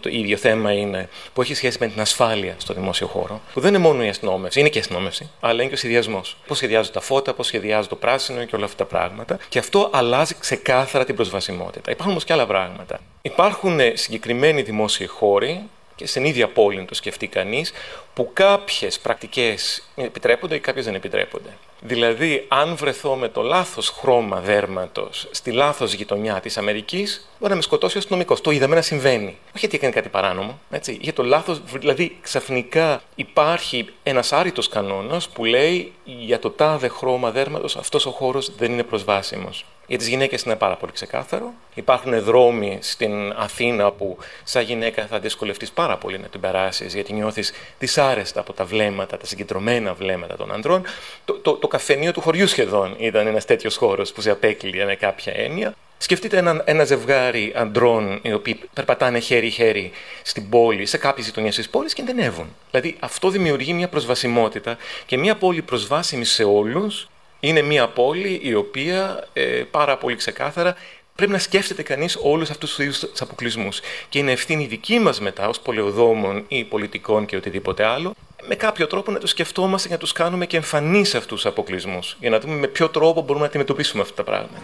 [0.00, 3.40] το ίδιο θέμα είναι που έχει σχέση με την ασφάλεια στο δημόσιο χώρο.
[3.52, 6.36] Που δεν είναι μόνο η αστυνόμευση, είναι και η αστυνόμευση, αλλά είναι και ο σχεδιασμός.
[6.46, 9.38] Πώς σχεδιάζω τα φώτα, πώς σχεδιάζω το πράσινο και όλα αυτά τα πράγματα.
[9.48, 11.90] Και αυτό αλλάζει ξεκάθαρα την προσβασιμότητα.
[11.90, 13.00] Υπάρχουν όμως και άλλα πράγματα.
[13.22, 15.62] Υπάρχουν συγκεκριμένοι δημόσιοι χώροι
[15.96, 17.72] και στην ίδια πόλη να το σκεφτεί κανείς,
[18.14, 21.50] που κάποιες πρακτικές επιτρέπονται ή κάποιες δεν επιτρέπονται.
[21.86, 27.56] Δηλαδή, αν βρεθώ με το λάθος χρώμα δέρματος στη λάθος γειτονιά της Αμερικής, μπορεί να
[27.56, 28.40] με σκοτώσει ο αστυνομικός.
[28.40, 29.26] Το είδαμε να συμβαίνει.
[29.26, 30.58] Όχι γιατί έκανε κάτι παράνομο.
[30.70, 30.98] Έτσι.
[31.00, 37.30] Για το λάθος, δηλαδή ξαφνικά υπάρχει ένας άρρητος κανόνας που λέει για το τάδε χρώμα
[37.30, 39.64] δέρματος αυτός ο χώρος δεν είναι προσβάσιμος.
[39.86, 41.52] Για τις γυναίκες είναι πάρα πολύ ξεκάθαρο.
[41.74, 47.12] Υπάρχουν δρόμοι στην Αθήνα που, σαν γυναίκα, θα δυσκολευτείς πάρα πολύ να την περάσεις, γιατί
[47.12, 50.82] νιώθεις δυσάρεστα από τα βλέμματα, τα συγκεντρωμένα βλέμματα των ανδρών.
[51.24, 54.94] Το, το, το καφενείο του χωριού σχεδόν ήταν ένας τέτοιος χώρος που σε απέκλειε με
[54.94, 55.74] κάποια έννοια.
[55.98, 59.90] Σκεφτείτε ένα, ένα ζευγάρι αντρών οι οποίοι περπατάνε χέρι-χέρι
[60.22, 62.56] στην πόλη, σε κάποιες γειτονιές τη πόλης και εντενεύουν.
[62.70, 67.08] Δηλαδή αυτό δημιουργεί μια προσβασιμότητα και μια πόλη προσβάσιμη σε όλους
[67.48, 70.76] είναι μια πόλη η οποία ε, πάρα πολύ ξεκάθαρα
[71.14, 73.80] πρέπει να σκέφτεται κανείς όλους αυτούς τους είδους τους αποκλεισμούς.
[74.08, 78.14] Και είναι ευθύνη δική μας μετά, ως πολεοδόμων ή πολιτικών και οτιδήποτε άλλο,
[78.48, 82.16] με κάποιο τρόπο να τους σκεφτόμαστε και να τους κάνουμε και εμφανείς αυτούς τους αποκλεισμούς.
[82.20, 84.58] Για να δούμε με ποιο τρόπο μπορούμε να αντιμετωπίσουμε αυτά τα πράγματα.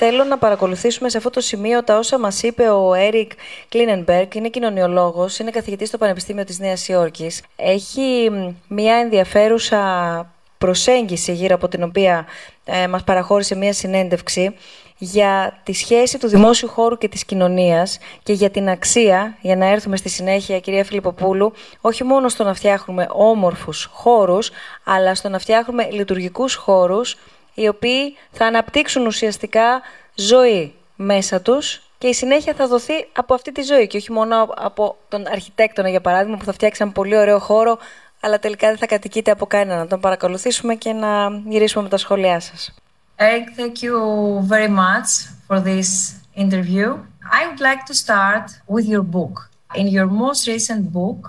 [0.00, 3.32] Θέλω να παρακολουθήσουμε σε αυτό το σημείο τα όσα μας είπε ο Έρικ
[3.68, 7.42] Κλίνενμπεργκ, είναι κοινωνιολόγος, είναι καθηγητής στο Πανεπιστήμιο της Νέας Υόρκης.
[7.56, 8.30] Έχει
[8.68, 9.80] μια ενδιαφέρουσα
[10.58, 12.26] προσέγγιση γύρω από την οποία
[12.64, 14.54] ε, μας παραχώρησε μια συνέντευξη
[14.98, 19.66] για τη σχέση του δημόσιου χώρου και της κοινωνίας και για την αξία, για να
[19.66, 24.50] έρθουμε στη συνέχεια, κυρία Φιλιπποπούλου, όχι μόνο στο να φτιάχνουμε όμορφους χώρους,
[24.84, 27.16] αλλά στο να φτιάχνουμε λειτουργικούς χώρους
[27.54, 29.82] οι οποίοι θα αναπτύξουν ουσιαστικά
[30.14, 34.42] ζωή μέσα τους και η συνέχεια θα δοθεί από αυτή τη ζωή και όχι μόνο
[34.56, 37.78] από τον αρχιτέκτονα, για παράδειγμα, που θα φτιάξει ένα πολύ ωραίο χώρο,
[38.20, 39.78] αλλά τελικά δεν θα κατοικείται από κανέναν.
[39.78, 42.74] Να τον παρακολουθήσουμε και να γυρίσουμε με τα σχόλιά σας.
[43.20, 43.96] Eric, thank you
[44.54, 45.08] very much
[45.48, 45.88] for this
[46.44, 46.86] interview.
[47.38, 49.34] I would like to start with your book.
[49.74, 51.20] In your most recent book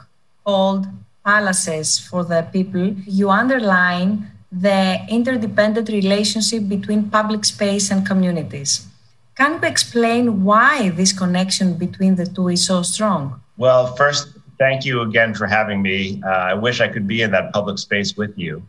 [0.43, 0.83] called
[1.25, 2.87] Palaces for the People,
[3.19, 4.11] you underline
[4.51, 8.87] the interdependent relationship between public space and communities.
[9.35, 13.41] Can you explain why this connection between the two is so strong?
[13.57, 16.21] Well, first, thank you again for having me.
[16.25, 18.61] Uh, I wish I could be in that public space with you.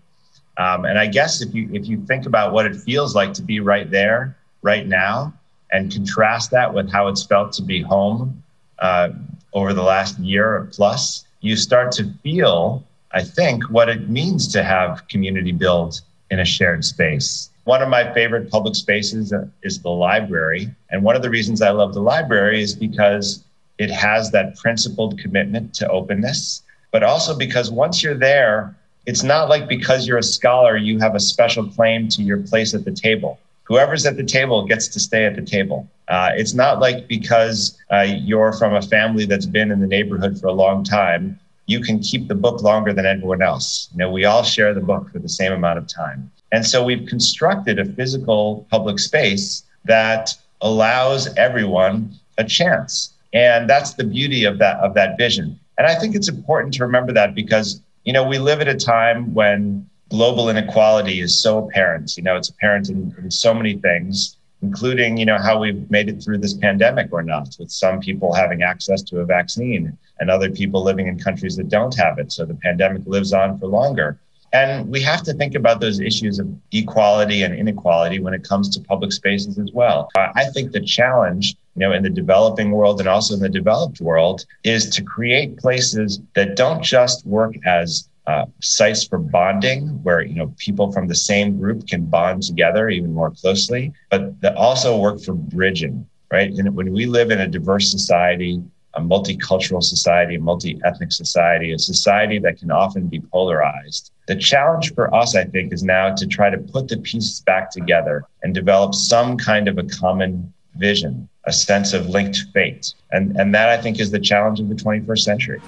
[0.58, 3.42] Um, and I guess if you if you think about what it feels like to
[3.42, 5.32] be right there, right now,
[5.72, 8.42] and contrast that with how it's felt to be home
[8.78, 9.10] uh,
[9.52, 14.46] over the last year or plus, you start to feel I think, what it means
[14.48, 17.50] to have community build in a shared space.
[17.64, 20.70] One of my favorite public spaces is the library.
[20.90, 23.44] And one of the reasons I love the library is because
[23.78, 29.48] it has that principled commitment to openness, but also because once you're there, it's not
[29.48, 32.92] like because you're a scholar, you have a special claim to your place at the
[32.92, 33.38] table.
[33.64, 35.88] Whoever's at the table gets to stay at the table.
[36.08, 40.40] Uh, it's not like because uh, you're from a family that's been in the neighborhood
[40.40, 41.38] for a long time,
[41.70, 43.88] you can keep the book longer than everyone else.
[43.92, 46.30] You know, we all share the book for the same amount of time.
[46.52, 53.12] And so we've constructed a physical public space that allows everyone a chance.
[53.32, 55.58] And that's the beauty of that of that vision.
[55.78, 58.74] And I think it's important to remember that because, you know, we live at a
[58.74, 62.16] time when global inequality is so apparent.
[62.16, 66.08] You know, it's apparent in, in so many things including you know how we've made
[66.08, 70.30] it through this pandemic or not with some people having access to a vaccine and
[70.30, 72.30] other people living in countries that don't have it.
[72.30, 74.18] So the pandemic lives on for longer.
[74.52, 78.68] And we have to think about those issues of equality and inequality when it comes
[78.70, 80.08] to public spaces as well.
[80.16, 84.00] I think the challenge you know in the developing world and also in the developed
[84.00, 90.20] world is to create places that don't just work as uh, sites for bonding where
[90.20, 94.54] you know people from the same group can bond together even more closely but that
[94.56, 96.52] also work for bridging right?
[96.52, 98.62] And when we live in a diverse society
[98.94, 104.92] a multicultural society a multi-ethnic society a society that can often be polarized the challenge
[104.94, 108.52] for us i think is now to try to put the pieces back together and
[108.52, 112.94] develop some kind of a common vision a sense of linked fate.
[113.12, 115.60] And and that i think is the challenge of the 21st century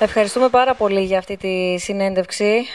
[0.00, 2.66] Ευχαριστούμε πάρα πολύ για αυτή τη συνέντευξη.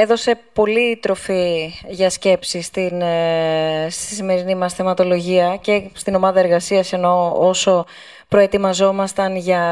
[0.00, 6.92] έδωσε πολύ τροφή για σκέψη στην, ε, στη σημερινή μας θεματολογία και στην ομάδα εργασίας
[6.92, 7.84] ενώ όσο
[8.28, 9.62] προετοιμαζόμασταν για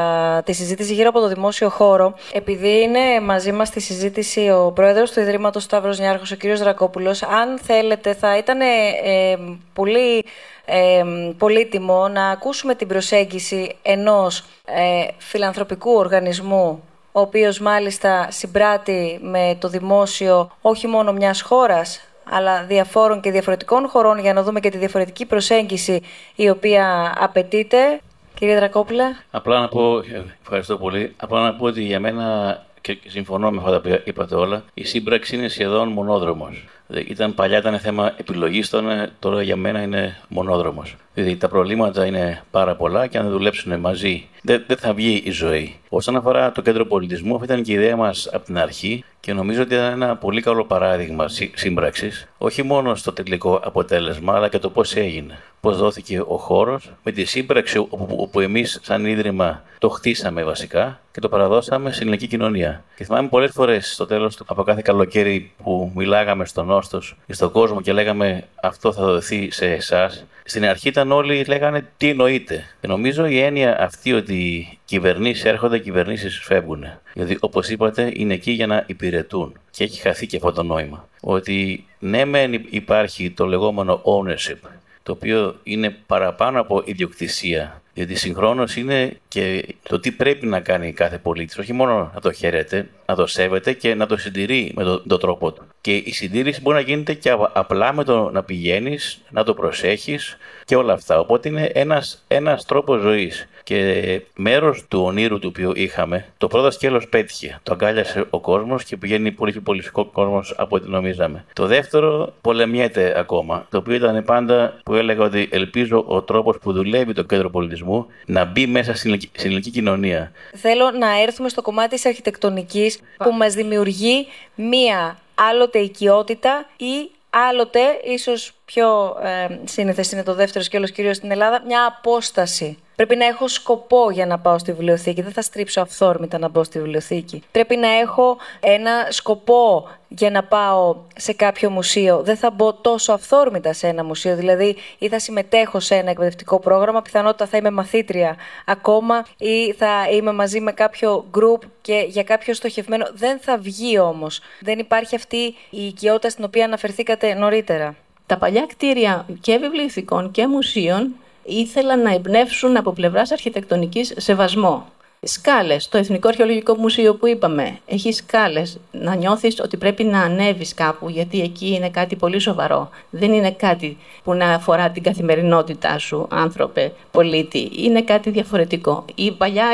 [0.45, 5.11] τη συζήτηση γύρω από το δημόσιο χώρο, επειδή είναι μαζί μας στη συζήτηση ο πρόεδρος
[5.11, 6.45] του Ιδρύματος Σταύρος Νιάρχος, ο κ.
[6.45, 9.37] Δρακόπουλος, αν θέλετε θα ήταν ε,
[9.73, 10.25] πολύ
[10.65, 11.03] ε,
[11.37, 16.83] πολύτιμο να ακούσουμε την προσέγγιση ενός ε, φιλανθρωπικού οργανισμού
[17.17, 23.87] ο οποίος μάλιστα συμπράττει με το δημόσιο όχι μόνο μιας χώρας, αλλά διαφόρων και διαφορετικών
[23.87, 26.01] χωρών για να δούμε και τη διαφορετική προσέγγιση
[26.35, 27.99] η οποία απαιτείται.
[28.39, 29.23] Κύριε Δρακόπουλα.
[29.31, 30.03] Απλά να πω,
[30.41, 34.63] ευχαριστώ πολύ, απλά να πω ότι για μένα και συμφωνώ με αυτά που είπατε όλα,
[34.73, 36.65] η σύμπραξη είναι σχεδόν μονόδρομος.
[36.89, 38.73] Ήταν, παλιά ήταν θέμα επιλογής,
[39.19, 40.95] τώρα για μένα είναι μονόδρομος.
[41.13, 45.21] Δηλαδή τα προβλήματα είναι πάρα πολλά και αν δεν δουλέψουν μαζί δεν, δεν θα βγει
[45.25, 45.75] η ζωή.
[45.89, 49.33] Όσον αφορά το κέντρο πολιτισμού, αυτή ήταν και η ιδέα μας από την αρχή και
[49.33, 54.59] νομίζω ότι ήταν ένα πολύ καλό παράδειγμα σύμπραξης, όχι μόνο στο τελικό αποτέλεσμα, αλλά και
[54.59, 55.37] το πώς έγινε.
[55.59, 60.99] Πώς δόθηκε ο χώρος με τη σύμπραξη όπου, όπου εμείς, σαν ίδρυμα, το χτίσαμε βασικά
[61.11, 62.83] και το παραδώσαμε στην ελληνική κοινωνία.
[62.95, 67.51] Και θυμάμαι πολλές φορές στο τέλος από κάθε καλοκαίρι που μιλάγαμε στον Όστο ή στον
[67.51, 70.25] κόσμο και λέγαμε Αυτό θα δοθεί σε εσάς.
[70.43, 72.65] Στην αρχή ήταν όλοι λέγανε Τι εννοείται.
[72.81, 76.85] Και νομίζω η έννοια αυτή ότι κυβερνήσεις έρχονται, κυβερνήσεις φεύγουν.
[77.13, 79.59] Γιατί όπως είπατε, είναι εκεί για να υπηρετούν.
[79.71, 81.07] Και έχει χαθεί και αυτό το νόημα.
[81.21, 84.69] Ότι ναι, μεν υπάρχει το λεγόμενο ownership,
[85.03, 87.81] το οποίο είναι παραπάνω από ιδιοκτησία.
[87.93, 91.57] Γιατί συγχρόνως είναι και το τι πρέπει να κάνει κάθε πολίτης.
[91.57, 95.19] Όχι μόνο να το χαίρεται, να το σέβεται και να το συντηρεί με τον, τον
[95.19, 95.63] τρόπο του.
[95.81, 100.37] Και η συντήρηση μπορεί να γίνεται και απλά με το να πηγαίνεις, να το προσέχεις
[100.65, 101.19] και όλα αυτά.
[101.19, 103.47] Οπότε είναι ένας ένας τρόπος ζωής.
[103.63, 107.59] Και μέρος του ονείρου του οποίου είχαμε, το πρώτο σκέλος πέτυχε.
[107.63, 111.45] Το αγκάλιασε ο κόσμος και πηγαίνει πολύ πιο πολιτικό κόσμος από ό,τι νομίζαμε.
[111.53, 113.67] Το δεύτερο πολεμιέται ακόμα.
[113.69, 118.05] Το οποίο ήταν πάντα που έλεγα ότι ελπίζω ο τρόπος που δουλεύει το κέντρο πολιτισμού
[118.25, 120.31] να μπει μέσα στην ελληνική κοινωνία.
[120.55, 127.79] Θέλω να έρθουμε στο κομμάτι της αρχιτεκτονικής που μας δημιουργεί μία άλλοτε οικειότητα ή άλλοτε,
[128.03, 133.25] ίσως πιο ε, σύνηθες είναι το δεύτερο σκέλος κυρίως στην Ελλάδα, μια απόσταση Πρέπει να
[133.25, 135.21] έχω σκοπό για να πάω στη βιβλιοθήκη.
[135.21, 137.43] Δεν θα στρίψω αυθόρμητα να μπω στη βιβλιοθήκη.
[137.51, 142.21] Πρέπει να έχω ένα σκοπό για να πάω σε κάποιο μουσείο.
[142.21, 144.35] Δεν θα μπω τόσο αυθόρμητα σε ένα μουσείο.
[144.35, 150.09] Δηλαδή, ή θα συμμετέχω σε ένα εκπαιδευτικό πρόγραμμα, πιθανότητα θα είμαι μαθήτρια ακόμα, ή θα
[150.11, 153.07] είμαι μαζί με κάποιο group και για κάποιο στοχευμένο.
[153.13, 154.41] Δεν θα βγει όμως.
[154.59, 157.95] Δεν υπάρχει αυτή η οικειότητα στην οποία αναφερθήκατε νωρίτερα.
[158.25, 161.15] Τα παλιά κτίρια και βιβλιοθηκών και μουσείων
[161.47, 164.85] ήθελαν να εμπνεύσουν από πλευράς αρχιτεκτονικής σεβασμό.
[165.21, 165.89] Σκάλες.
[165.89, 168.79] Το Εθνικό Αρχαιολογικό Μουσείο που είπαμε έχει σκάλες.
[168.91, 172.89] Να νιώθεις ότι πρέπει να ανέβεις κάπου, γιατί εκεί είναι κάτι πολύ σοβαρό.
[173.09, 177.71] Δεν είναι κάτι που να αφορά την καθημερινότητά σου, άνθρωπε, πολίτη.
[177.75, 179.05] Είναι κάτι διαφορετικό.
[179.15, 179.65] Η παλιά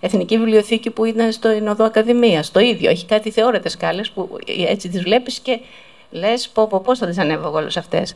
[0.00, 2.90] Εθνική Βιβλιοθήκη που ήταν στο Ινωδό Ακαδημία, το ίδιο.
[2.90, 4.38] Έχει κάτι θεώρετε σκάλες που
[4.68, 5.60] έτσι τις βλέπεις και
[6.10, 8.14] Λες, πω, πω, πώς θα τις ανέβω όλες αυτές.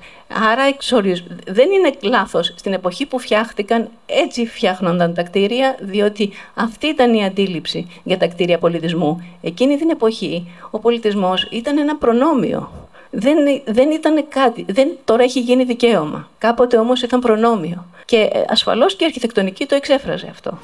[0.52, 1.24] Άρα, εξορισ...
[1.46, 2.54] δεν είναι λάθος.
[2.56, 8.26] Στην εποχή που φτιάχτηκαν, έτσι φτιάχνονταν τα κτίρια, διότι αυτή ήταν η αντίληψη για τα
[8.26, 9.22] κτίρια πολιτισμού.
[9.42, 12.70] Εκείνη την εποχή, ο πολιτισμός ήταν ένα προνόμιο.
[13.10, 14.64] Δεν, δεν ήταν κάτι.
[14.68, 16.28] Δεν, τώρα έχει γίνει δικαίωμα.
[16.38, 17.86] Κάποτε όμως ήταν προνόμιο.
[18.04, 20.58] Και ε, ασφαλώς και η αρχιτεκτονική το εξέφραζε αυτό.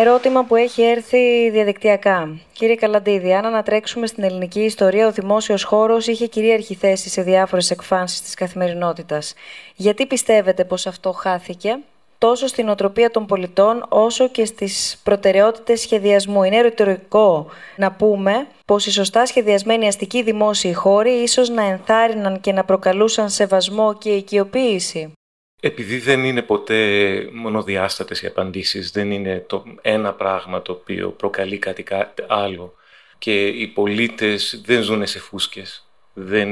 [0.00, 2.38] Ερώτημα που έχει έρθει διαδικτυακά.
[2.52, 7.70] Κύριε Καλαντίδη, αν ανατρέξουμε στην ελληνική ιστορία, ο δημόσιος χώρος είχε κυρίαρχη θέση σε διάφορες
[7.70, 9.34] εκφάνσεις της καθημερινότητας.
[9.74, 11.78] Γιατί πιστεύετε πως αυτό χάθηκε,
[12.18, 18.86] τόσο στην οτροπία των πολιτών, όσο και στις προτεραιότητες σχεδιασμού; Είναι ρητορικό να πούμε πως
[18.86, 25.12] οι σωστά σχεδιασμένοι αστικοί δημόσιοι χώροι ίσως να ενθάρρυναν και να προκαλούσαν σεβασμό και οικειοποίηση.
[25.60, 31.58] Επειδή δεν είναι ποτέ μονοδιάστατες οι απαντήσεις, δεν είναι το ένα πράγμα το οποίο προκαλεί
[31.58, 31.84] κάτι
[32.26, 32.74] άλλο
[33.18, 35.82] και οι πολίτες δεν ζουν σε φούσκες.
[36.14, 36.50] Δεν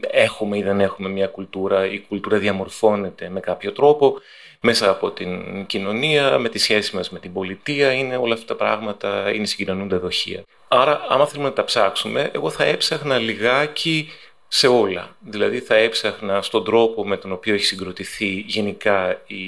[0.00, 4.18] έχουμε ή δεν έχουμε μια κουλτούρα, η κουλτούρα διαμορφώνεται με κάποιο τρόπο
[4.60, 8.54] μέσα από την κοινωνία, με τη σχέση μας με την πολιτεία, είναι όλα αυτά τα
[8.54, 10.42] πράγματα, είναι συγκοινωνούντα δοχεία.
[10.68, 14.10] Άρα, άμα θέλουμε να τα ψάξουμε, εγώ θα έψαχνα λιγάκι
[14.48, 15.16] σε όλα.
[15.20, 19.42] Δηλαδή θα έψαχνα στον τρόπο με τον οποίο έχει συγκροτηθεί γενικά η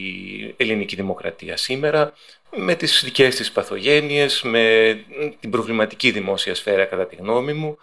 [0.57, 2.13] ελληνική δημοκρατία σήμερα,
[2.57, 4.97] με τις δικές της παθογένειες, με
[5.41, 7.79] την προβληματική δημόσια σφαίρα κατά τη γνώμη μου,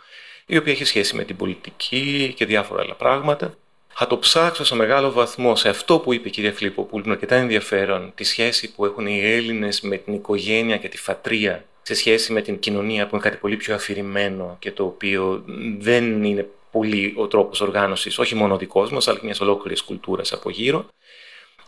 [0.45, 3.57] η οποία έχει σχέση με την πολιτική και διάφορα άλλα πράγματα.
[3.99, 7.11] Θα το ψάξω σε μεγάλο βαθμό σε αυτό που είπε η κυρία Φλίππο, που είναι
[7.11, 11.93] αρκετά ενδιαφέρον, τη σχέση που έχουν οι Έλληνες με την οικογένεια και τη φατρία σε
[11.93, 15.43] σχέση με την κοινωνία που είναι κάτι πολύ πιο αφηρημένο και το οποίο
[15.79, 20.33] δεν είναι πολύ ο τρόπος οργάνωσης, όχι μόνο δικός μας, αλλά και μιας ολόκληρης κουλτούρας
[20.33, 20.85] από γύρω.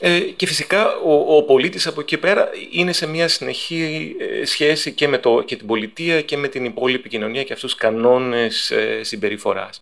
[0.01, 4.93] Ε, και φυσικά ο, ο πολίτης από εκεί πέρα είναι σε μια συνεχή ε, σχέση
[4.93, 8.71] και με το, και την πολιτεία και με την υπόλοιπη κοινωνία και αυτούς τους κανόνες
[8.71, 9.81] ε, συμπεριφοράς.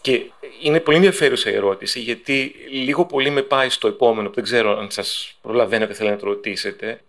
[0.00, 0.22] Και
[0.62, 4.78] είναι πολύ ενδιαφέρουσα η ερώτηση, γιατί λίγο πολύ με πάει στο επόμενο, που δεν ξέρω
[4.78, 7.00] αν σας προλαβαίνω και θέλω να το ρωτήσετε.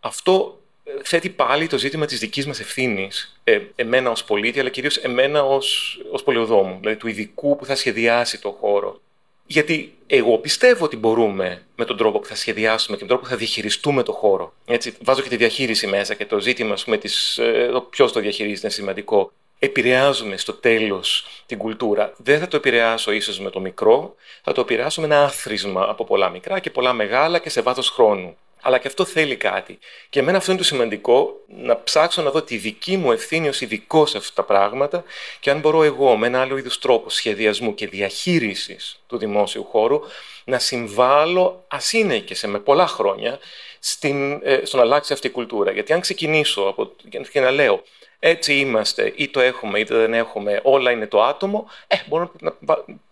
[0.00, 0.57] Αυτό ε,
[1.02, 5.44] θέτει πάλι το ζήτημα της δικής μας ευθύνης, ε, εμένα ως πολίτη, αλλά κυρίως εμένα
[5.44, 9.00] ως, ως πολιοδόμου, δηλαδή του ειδικού που θα σχεδιάσει το χώρο.
[9.46, 13.28] Γιατί εγώ πιστεύω ότι μπορούμε με τον τρόπο που θα σχεδιάσουμε και τον τρόπο που
[13.28, 14.52] θα διαχειριστούμε το χώρο.
[14.64, 18.20] Έτσι, βάζω και τη διαχείριση μέσα και το ζήτημα, ας πούμε, της, ε, ποιος το
[18.20, 22.12] διαχειρίζεται είναι σημαντικό επηρεάζουμε στο τέλος την κουλτούρα.
[22.16, 26.04] Δεν θα το επηρεάσω ίσως με το μικρό, θα το επηρεάσω με ένα άθροισμα από
[26.04, 28.36] πολλά μικρά και πολλά μεγάλα και σε βάθος χρόνου.
[28.68, 29.78] Αλλά και αυτό θέλει κάτι.
[30.10, 33.60] Και εμένα αυτό είναι το σημαντικό, να ψάξω να δω τη δική μου ευθύνη ως
[33.60, 35.04] ειδικό σε αυτά τα πράγματα
[35.40, 40.00] και αν μπορώ εγώ με ένα άλλο είδους τρόπο σχεδιασμού και διαχείρισης του δημόσιου χώρου
[40.44, 43.38] να συμβάλλω, ας είναι και σε με πολλά χρόνια,
[43.78, 45.70] στην, ε, στο να αλλάξει αυτή η κουλτούρα.
[45.70, 46.92] Γιατί αν ξεκινήσω από,
[47.32, 47.82] και να λέω
[48.18, 52.52] έτσι είμαστε, ή το έχουμε είτε δεν έχουμε, όλα είναι το άτομο, ε, μπορούμε να,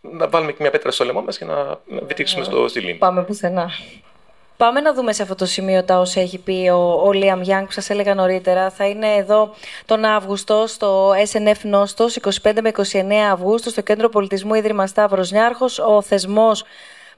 [0.00, 2.98] να βάλουμε και μια πέτρα στο λαιμό μας και να βυτίξουμε στο, στη λίμνη.
[2.98, 3.70] Πάμε πουθενά.
[4.56, 7.66] Πάμε να δούμε σε αυτό το σημείο τα όσα έχει πει ο, ο Λίαμ Γιάνγκ
[7.66, 8.70] που σας έλεγα νωρίτερα.
[8.70, 9.54] Θα είναι εδώ
[9.86, 15.78] τον Αύγουστο στο SNF Νόστος, 25 με 29 Αυγούστου, στο Κέντρο Πολιτισμού Ίδρυμα Σταύρος Νιάρχος.
[15.78, 16.64] Ο θεσμός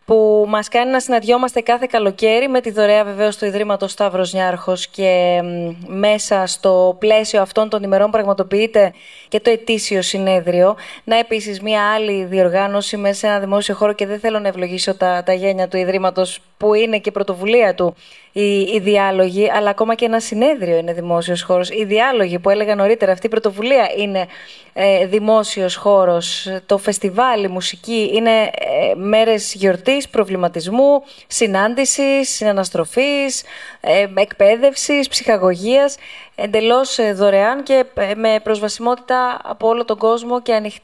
[0.08, 4.86] που μας κάνει να συναντιόμαστε κάθε καλοκαίρι με τη δωρεά βεβαίως του Ιδρύματος Σταύρος Νιάρχος
[4.86, 5.40] και
[5.86, 8.92] μέσα στο πλαίσιο αυτών των ημερών πραγματοποιείται
[9.28, 10.76] και το ετήσιο συνέδριο.
[11.04, 14.94] Να επίσης μια άλλη διοργάνωση μέσα σε ένα δημόσιο χώρο και δεν θέλω να ευλογήσω
[14.94, 17.94] τα, τα γένια του Ιδρύματος που είναι και πρωτοβουλία του
[18.32, 21.70] οι, οι διάλογοι, αλλά ακόμα και ένα συνέδριο είναι δημόσιος χώρος.
[21.70, 24.26] Οι διάλογοι που έλεγα νωρίτερα, αυτή η πρωτοβουλία είναι
[24.72, 26.48] ε, δημόσιος χώρος.
[26.66, 33.42] Το φεστιβάλ, η μουσική είναι ε, μέρες γιορτής, προβληματισμού, συνάντησης, συναναστροφής,
[33.80, 35.96] ε, εκπαίδευσης, ψυχαγωγίας.
[36.40, 40.82] Εντελώς ε, δωρεάν και ε, με προσβασιμότητα από όλο τον κόσμο και ανοιχτή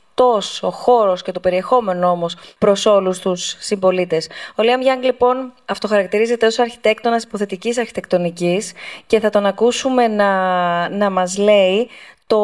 [0.61, 4.29] ο χώρος και το περιεχόμενο όμως προς όλους τους συμπολίτες.
[4.55, 8.73] Ο Λίαμ Γιάνγκ λοιπόν αυτοχαρακτηρίζεται ως αρχιτέκτονας υποθετικής αρχιτεκτονικής
[9.07, 11.89] και θα τον ακούσουμε να, να μας λέει
[12.27, 12.39] το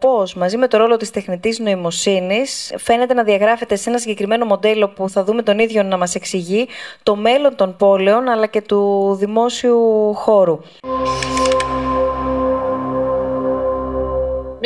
[0.00, 4.88] πώς μαζί με το ρόλο της τεχνητής νοημοσύνης φαίνεται να διαγράφεται σε ένα συγκεκριμένο μοντέλο
[4.88, 6.68] που θα δούμε τον ίδιο να μας εξηγεί
[7.02, 10.60] το μέλλον των πόλεων αλλά και του δημόσιου χώρου.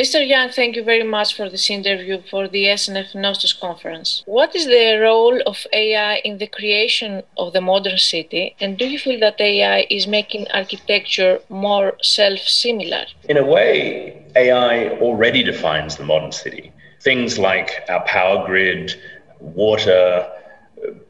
[0.01, 0.27] Mr.
[0.27, 4.23] Young, thank you very much for this interview for the SNF Nostos conference.
[4.25, 8.85] What is the role of AI in the creation of the modern city, and do
[8.87, 13.05] you feel that AI is making architecture more self similar?
[13.29, 16.73] In a way, AI already defines the modern city.
[17.01, 18.99] Things like our power grid,
[19.39, 20.27] water,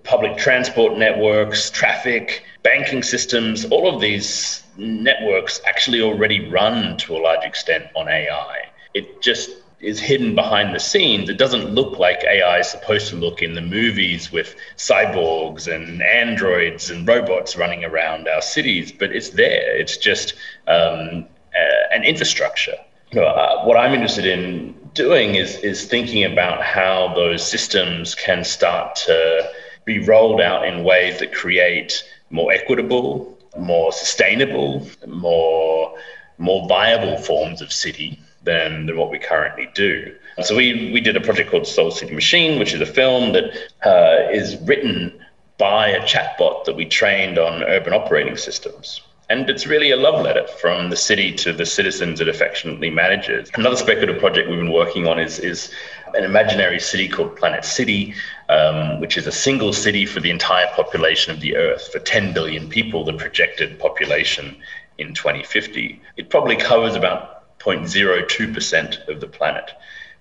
[0.04, 7.20] public transport networks, traffic, banking systems, all of these networks actually already run to a
[7.20, 9.52] large extent on AI it just
[9.82, 11.30] is hidden behind the scenes.
[11.30, 16.02] It doesn't look like AI is supposed to look in the movies with cyborgs and
[16.04, 19.76] androids and robots running around our cities, but it's there.
[19.76, 20.36] It's just
[20.68, 21.26] um,
[21.56, 22.76] uh, an infrastructure.
[23.16, 28.96] Uh, what I'm interested in doing is is thinking about how those systems can start
[28.96, 29.50] to
[29.84, 35.98] be rolled out in ways that create more equitable, more sustainable, more
[36.38, 40.16] more viable forms of city than, than what we currently do.
[40.44, 43.46] So we, we did a project called Soul City Machine, which is a film that
[43.86, 45.20] uh, is written
[45.58, 49.02] by a chatbot that we trained on urban operating systems.
[49.30, 53.50] And it's really a love letter from the city to the citizens it affectionately manages.
[53.54, 55.72] Another speculative project we've been working on is, is
[56.16, 58.14] an imaginary city called Planet City,
[58.50, 62.34] um, which is a single city for the entire population of the Earth, for 10
[62.34, 64.58] billion people, the projected population
[64.98, 66.02] in 2050.
[66.18, 69.72] It probably covers about 0.02% of the planet,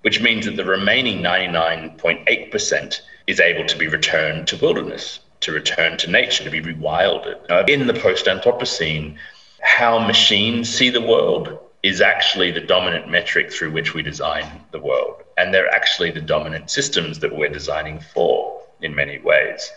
[0.02, 5.96] which means that the remaining 99.8% is able to be returned to wilderness, to return
[5.98, 7.68] to nature, to be rewilded.
[7.68, 9.16] In the post Anthropocene,
[9.60, 14.78] how machines see the world is actually the dominant metric through which we design the
[14.78, 15.22] world.
[15.38, 19.70] And they're actually the dominant systems that we're designing for in many ways.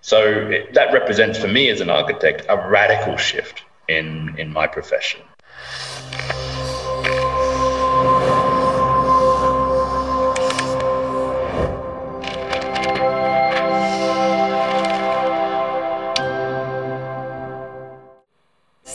[0.00, 5.20] So that represents for me as an architect a radical shift in, in my profession.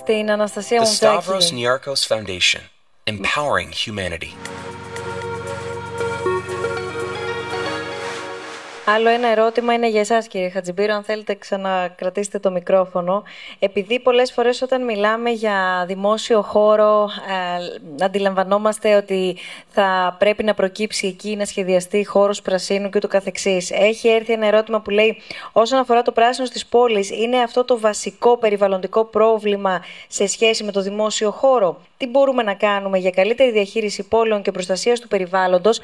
[0.08, 2.62] The Stavros Niarchos Foundation,
[3.06, 4.36] empowering humanity.
[8.90, 13.24] Άλλο ένα ερώτημα είναι για εσάς κύριε Χατζιμπύρο, αν θέλετε ξανακρατήσετε το μικρόφωνο.
[13.60, 17.10] Επειδή πολλές φορές όταν μιλάμε για δημόσιο χώρο
[18.00, 19.38] ε, αντιλαμβανόμαστε ότι
[19.70, 23.72] θα πρέπει να προκύψει εκεί να σχεδιαστεί χώρος πρασίνου και ούτω καθεξής.
[23.72, 25.22] Έχει έρθει ένα ερώτημα που λέει
[25.52, 30.72] όσον αφορά το πράσινο στις πόλεις, είναι αυτό το βασικό περιβαλλοντικό πρόβλημα σε σχέση με
[30.72, 35.80] το δημόσιο χώρο; Τι μπορούμε να κάνουμε για καλύτερη διαχείριση πόλεων και προστασίας του περιβάλλοντος,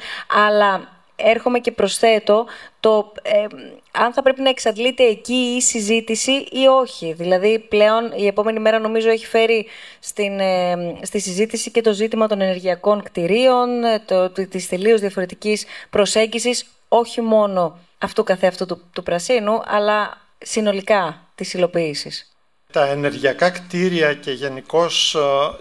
[0.48, 2.46] αλλά έρχομαι και προσθέτω
[2.80, 3.46] το ε,
[3.92, 7.12] αν θα πρέπει να εξαντλείται εκεί η συζήτηση ή όχι.
[7.12, 9.66] Δηλαδή πλέον η επόμενη μέρα νομίζω έχει φέρει
[9.98, 15.64] στην, ε, στη συζήτηση και το ζήτημα των ενεργειακών κτηρίων, ε, το, της τελείως διαφορετικής
[15.90, 22.33] προσέγγισης, όχι μόνο αυτού καθεαυτού του, του πρασίνου, αλλά συνολικά της υλοποίησης
[22.74, 25.16] τα ενεργειακά κτίρια και γενικώς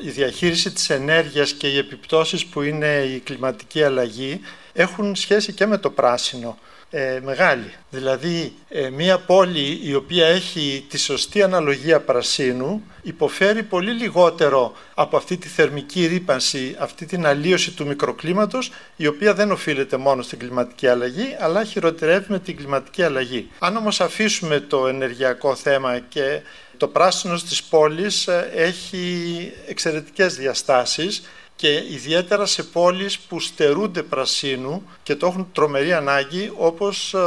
[0.05, 4.41] η διαχείριση της ενέργειας και οι επιπτώσεις που είναι η κλιματική αλλαγή
[4.73, 6.57] έχουν σχέση και με το πράσινο.
[6.95, 7.73] Ε, μεγάλη.
[7.89, 15.17] Δηλαδή, ε, μία πόλη η οποία έχει τη σωστή αναλογία πρασίνου υποφέρει πολύ λιγότερο από
[15.17, 20.39] αυτή τη θερμική ρήπανση, αυτή την αλλίωση του μικροκλίματος, η οποία δεν οφείλεται μόνο στην
[20.39, 23.49] κλιματική αλλαγή, αλλά χειροτερεύει με την κλιματική αλλαγή.
[23.59, 26.41] Αν όμως αφήσουμε το ενεργειακό θέμα και
[26.77, 31.23] το πράσινο στις πόλεις ε, έχει εξαιρετικές διαστάσεις
[31.55, 37.17] και ιδιαίτερα σε πόλεις που στερούνται πρασίνου και το έχουν τρομερή ανάγκη όπως ε,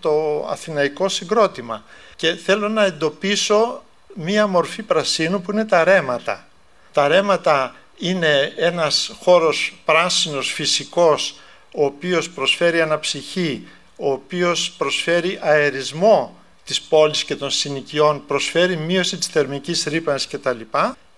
[0.00, 1.84] το αθηναϊκό συγκρότημα.
[2.16, 3.82] Και θέλω να εντοπίσω
[4.14, 6.46] μία μορφή πρασίνου που είναι τα ρέματα.
[6.92, 11.34] Τα ρέματα είναι ένας χώρος πράσινος φυσικός
[11.74, 19.16] ο οποίος προσφέρει αναψυχή, ο οποίος προσφέρει αερισμό της πόλης και των συνοικιών, προσφέρει μείωση
[19.16, 20.60] της θερμικής ρήπανσης κτλ.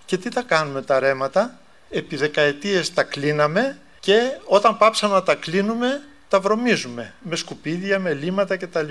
[0.05, 1.59] Και τι τα κάνουμε τα ρέματα,
[1.91, 8.13] επί δεκαετίες τα κλείναμε και όταν πάψαμε να τα κλείνουμε τα βρωμίζουμε με σκουπίδια, με
[8.15, 8.89] λίματα κτλ.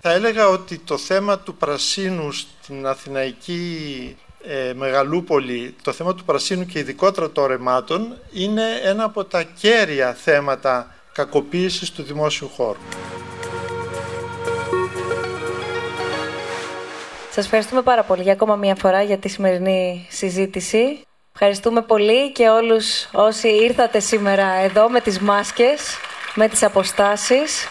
[0.00, 6.66] Θα έλεγα ότι το θέμα του πρασίνου στην Αθηναϊκή ε, Μεγαλούπολη, το θέμα του πρασίνου
[6.66, 12.78] και ειδικότερα των ρεμάτων είναι ένα από τα κέρια θέματα κακοποίησης του δημόσιου χώρου.
[17.36, 21.00] Σας ευχαριστούμε πάρα πολύ για ακόμα μία φορά για τη σημερινή συζήτηση.
[21.32, 25.96] Ευχαριστούμε πολύ και όλους όσοι ήρθατε σήμερα εδώ με τις μάσκες,
[26.34, 27.66] με τις αποστάσεις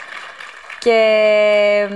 [0.86, 1.88] και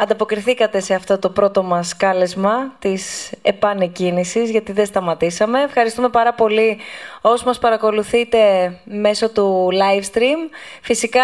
[0.00, 5.62] ανταποκριθήκατε σε αυτό το πρώτο μας κάλεσμα της επανεκκίνησης γιατί δεν σταματήσαμε.
[5.62, 6.78] Ευχαριστούμε πάρα πολύ
[7.20, 8.38] όσοι μας παρακολουθείτε
[8.84, 10.50] μέσω του live stream.
[10.82, 11.22] Φυσικά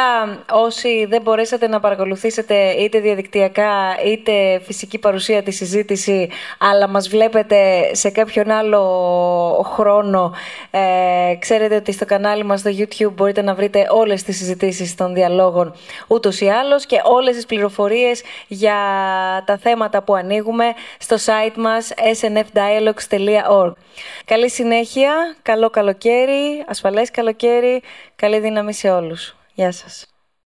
[0.51, 3.73] όσοι δεν μπορέσατε να παρακολουθήσετε είτε διαδικτυακά
[4.07, 8.83] είτε φυσική παρουσία της συζήτηση αλλά μας βλέπετε σε κάποιον άλλο
[9.75, 10.33] χρόνο
[10.71, 15.15] ε, ξέρετε ότι στο κανάλι μας στο YouTube μπορείτε να βρείτε όλες τις συζητήσεις των
[15.15, 15.75] διαλόγων
[16.07, 18.77] ούτως ή άλλως και όλες τις πληροφορίες για
[19.47, 20.65] τα θέματα που ανοίγουμε
[20.99, 23.73] στο site μας snfdialogues.org.
[24.25, 27.83] Καλή συνέχεια, καλό καλοκαίρι, ασφαλές καλοκαίρι,
[28.17, 29.37] καλή δύναμη σε όλους.
[29.55, 30.14] Γεια σας.